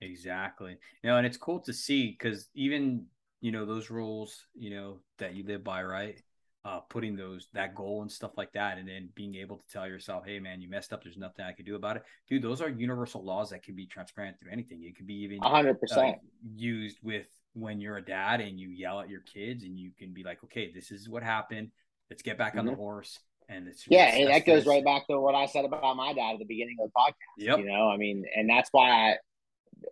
[0.00, 0.76] Exactly.
[1.02, 3.06] You know, and it's cool to see because even,
[3.40, 6.20] you know, those rules, you know, that you live by, right?
[6.64, 9.86] Uh, putting those that goal and stuff like that, and then being able to tell
[9.86, 11.02] yourself, "Hey, man, you messed up.
[11.02, 13.86] There's nothing I can do about it." Dude, those are universal laws that can be
[13.86, 14.82] transparent through anything.
[14.84, 16.18] It could be even 100 uh, percent
[16.54, 20.12] used with when you're a dad and you yell at your kids, and you can
[20.12, 21.72] be like, "Okay, this is what happened.
[22.10, 22.60] Let's get back mm-hmm.
[22.60, 22.80] on the mm-hmm.
[22.80, 26.12] horse." And it's yeah, and that goes right back to what I said about my
[26.12, 27.44] dad at the beginning of the podcast.
[27.44, 27.58] Yep.
[27.58, 29.16] You know, I mean, and that's why I,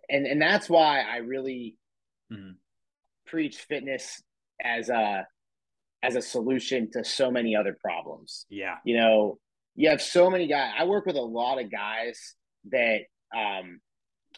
[0.09, 1.75] and and that's why I really
[2.31, 2.51] mm-hmm.
[3.25, 4.23] preach fitness
[4.63, 5.27] as a
[6.03, 8.45] as a solution to so many other problems.
[8.49, 8.75] Yeah.
[8.83, 9.39] You know,
[9.75, 10.73] you have so many guys.
[10.77, 12.35] I work with a lot of guys
[12.71, 13.01] that
[13.35, 13.79] um,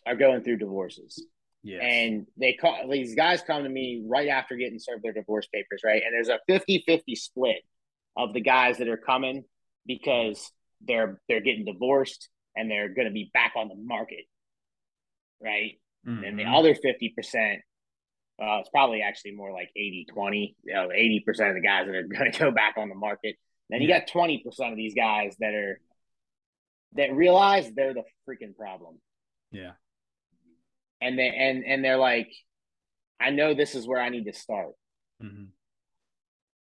[0.05, 1.25] are going through divorces.
[1.63, 1.81] Yes.
[1.81, 5.81] And they call these guys come to me right after getting served their divorce papers,
[5.83, 6.01] right?
[6.05, 7.61] And there's a 50-50 split
[8.17, 9.45] of the guys that are coming
[9.85, 10.51] because
[10.85, 14.25] they're they're getting divorced and they're going to be back on the market.
[15.41, 15.79] Right?
[16.05, 16.23] Mm-hmm.
[16.23, 17.57] And the other 50%
[18.41, 20.55] uh, it's probably actually more like 80 20.
[20.63, 23.35] You know, 80% of the guys that are going to go back on the market.
[23.69, 25.79] Then you got 20% of these guys that are
[26.95, 28.99] that realize they're the freaking problem.
[29.51, 29.71] Yeah.
[31.01, 32.31] And they and and they're like,
[33.19, 34.73] I know this is where I need to start.
[35.21, 35.45] Mm-hmm.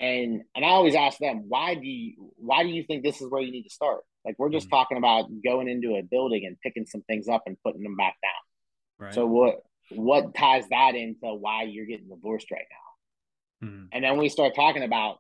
[0.01, 3.31] And and I always ask them, why do you why do you think this is
[3.31, 4.01] where you need to start?
[4.25, 4.77] Like we're just mm-hmm.
[4.77, 8.17] talking about going into a building and picking some things up and putting them back
[8.23, 9.07] down.
[9.07, 9.15] Right.
[9.15, 9.63] So what
[9.97, 13.69] what ties that into why you're getting divorced right now?
[13.69, 13.85] Mm-hmm.
[13.93, 15.19] And then we start talking about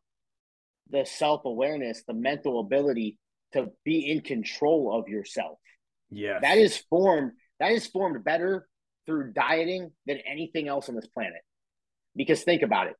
[0.90, 3.18] the self awareness, the mental ability
[3.52, 5.58] to be in control of yourself.
[6.10, 7.32] Yeah, that is formed.
[7.60, 8.68] That is formed better
[9.06, 11.40] through dieting than anything else on this planet.
[12.14, 12.96] Because think about it,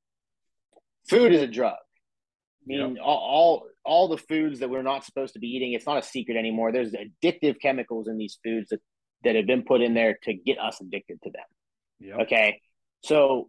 [1.08, 1.74] food is a drug.
[1.74, 3.04] I mean, yep.
[3.04, 5.72] all, all all the foods that we're not supposed to be eating.
[5.72, 6.72] It's not a secret anymore.
[6.72, 8.80] There's addictive chemicals in these foods that,
[9.24, 11.42] that have been put in there to get us addicted to them.
[12.03, 12.18] Yep.
[12.22, 12.61] Okay,
[13.03, 13.48] so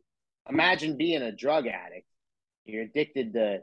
[0.49, 2.07] imagine being a drug addict.
[2.65, 3.59] You're addicted to,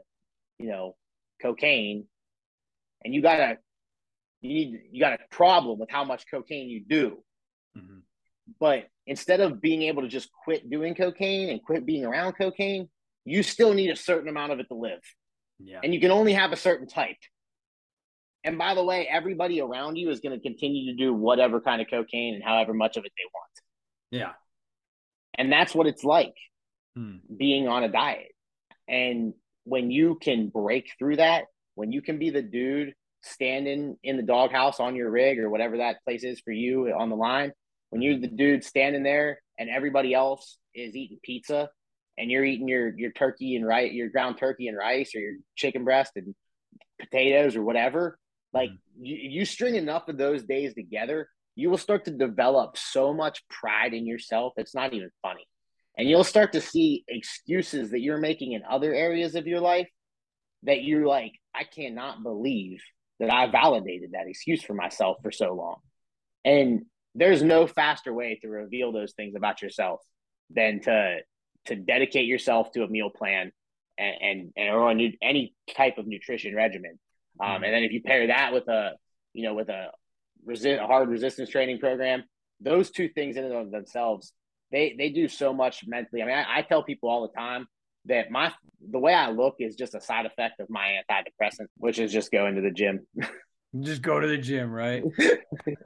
[0.59, 0.95] you know,
[1.41, 2.05] cocaine,
[3.03, 3.57] and you got a
[4.41, 7.23] you need you got a problem with how much cocaine you do.
[7.77, 7.99] Mm-hmm.
[8.59, 12.89] But instead of being able to just quit doing cocaine and quit being around cocaine,
[13.23, 15.01] you still need a certain amount of it to live.
[15.59, 15.79] Yeah.
[15.83, 17.17] And you can only have a certain type.
[18.43, 21.81] And by the way, everybody around you is going to continue to do whatever kind
[21.81, 23.51] of cocaine and however much of it they want.
[24.09, 24.31] Yeah.
[25.37, 26.35] And that's what it's like
[26.95, 27.17] hmm.
[27.35, 28.31] being on a diet.
[28.87, 34.17] And when you can break through that, when you can be the dude standing in
[34.17, 37.51] the doghouse on your rig or whatever that place is for you on the line,
[37.89, 41.69] when you're the dude standing there and everybody else is eating pizza
[42.17, 45.33] and you're eating your your turkey and rice, your ground turkey and rice, or your
[45.55, 46.35] chicken breast and
[46.99, 48.17] potatoes or whatever,
[48.53, 49.05] like mm-hmm.
[49.05, 53.47] you, you string enough of those days together, you will start to develop so much
[53.49, 54.53] pride in yourself.
[54.57, 55.45] It's not even funny.
[55.97, 59.89] And you'll start to see excuses that you're making in other areas of your life
[60.63, 62.81] that you're like, I cannot believe
[63.19, 65.77] that I validated that excuse for myself for so long.
[66.45, 69.99] And there's no faster way to reveal those things about yourself
[70.49, 71.19] than to
[71.65, 73.51] to dedicate yourself to a meal plan
[73.97, 76.99] and and, and or new, any type of nutrition regimen.
[77.39, 77.63] Um, mm-hmm.
[77.65, 78.93] And then if you pair that with a
[79.33, 79.91] you know with a
[80.45, 82.23] resist a hard resistance training program,
[82.59, 84.33] those two things in and of themselves
[84.71, 86.21] they they do so much mentally.
[86.21, 87.67] I mean, I, I tell people all the time
[88.05, 88.51] that my
[88.89, 92.31] the way I look is just a side effect of my antidepressant, which is just
[92.31, 93.05] going to the gym.
[93.79, 95.01] Just go to the gym, right?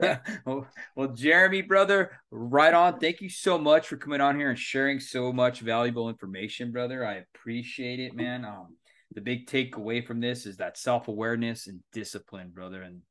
[0.44, 2.98] well, well, Jeremy, brother, right on.
[2.98, 7.06] Thank you so much for coming on here and sharing so much valuable information, brother.
[7.06, 8.44] I appreciate it, man.
[8.44, 8.74] Um,
[9.14, 13.02] the big takeaway from this is that self awareness and discipline, brother, and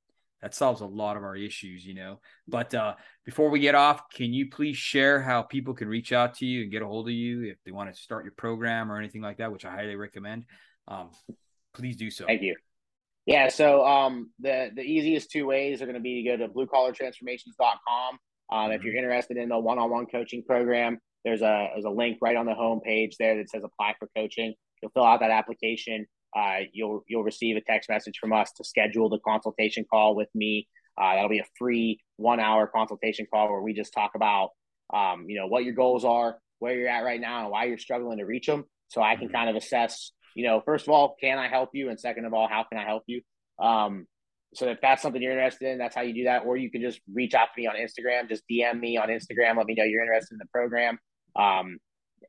[0.46, 2.20] that solves a lot of our issues, you know.
[2.48, 2.94] But uh,
[3.26, 6.62] before we get off, can you please share how people can reach out to you
[6.62, 9.24] and get a hold of you if they want to start your program or anything
[9.24, 10.46] like that, which I highly recommend.
[10.88, 11.10] Um,
[11.74, 12.28] please do so.
[12.28, 12.56] Thank you.
[13.26, 16.48] Yeah, so um, the the easiest two ways are going to be to go to
[16.48, 18.20] bluecollartransformations.com.
[18.52, 19.00] Um, if you're mm-hmm.
[19.00, 22.82] interested in the one-on-one coaching program, there's a there's a link right on the home
[22.82, 24.54] page there that says apply for coaching.
[24.84, 26.06] You'll fill out that application.
[26.36, 30.30] Uh, you'll you'll receive a text message from us to schedule the consultation call with
[30.36, 30.68] me.
[30.98, 34.50] Uh, that'll be a free one hour consultation call where we just talk about
[34.94, 37.78] um, you know what your goals are, where you're at right now, and why you're
[37.78, 38.66] struggling to reach them.
[38.90, 39.36] So I can mm-hmm.
[39.36, 41.90] kind of assess you know, first of all, can I help you?
[41.90, 43.22] And second of all, how can I help you?
[43.58, 44.06] Um,
[44.54, 46.44] so if that's something you're interested in, that's how you do that.
[46.46, 49.58] Or you can just reach out to me on Instagram, just DM me on Instagram.
[49.58, 51.00] Let me know you're interested in the program.
[51.36, 51.78] Um,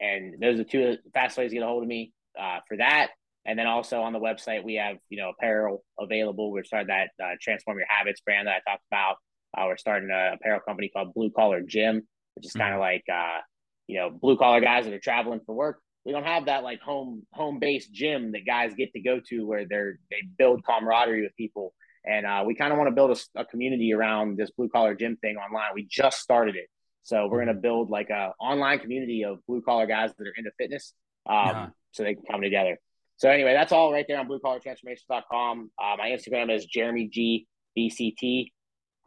[0.00, 3.08] and those are two fast ways to get a hold of me uh, for that.
[3.46, 6.50] And then also on the website, we have, you know, apparel available.
[6.50, 9.16] We're starting that uh, Transform Your Habits brand that I talked about.
[9.56, 12.80] Uh, we're starting a apparel company called Blue Collar Gym, which is kind of mm-hmm.
[12.80, 13.40] like, uh,
[13.86, 16.80] you know, blue collar guys that are traveling for work we don't have that like
[16.80, 21.22] home home based gym that guys get to go to where they're they build camaraderie
[21.22, 21.74] with people
[22.04, 24.94] and uh, we kind of want to build a, a, community around this blue collar
[24.94, 26.68] gym thing online we just started it
[27.02, 30.34] so we're going to build like a online community of blue collar guys that are
[30.36, 30.94] into fitness
[31.28, 31.68] um, yeah.
[31.90, 32.78] so they can come together
[33.16, 38.50] so anyway that's all right there on bluecollartransformations.com uh, my instagram is jeremy g bct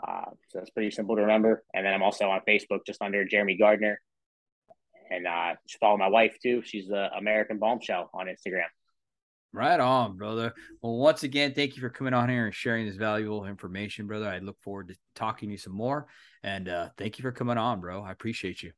[0.08, 3.26] uh, so that's pretty simple to remember and then i'm also on facebook just under
[3.26, 4.00] jeremy gardner
[5.10, 6.62] and uh, follow my wife too.
[6.64, 8.66] She's the American Bombshell on Instagram.
[9.52, 10.54] Right on, brother.
[10.82, 14.28] Well, once again, thank you for coming on here and sharing this valuable information, brother.
[14.28, 16.08] I look forward to talking to you some more.
[16.44, 18.04] And uh, thank you for coming on, bro.
[18.04, 18.72] I appreciate you.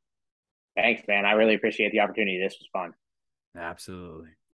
[0.74, 1.26] Thanks, man.
[1.26, 2.40] I really appreciate the opportunity.
[2.42, 2.94] This was fun.
[3.54, 4.30] Absolutely.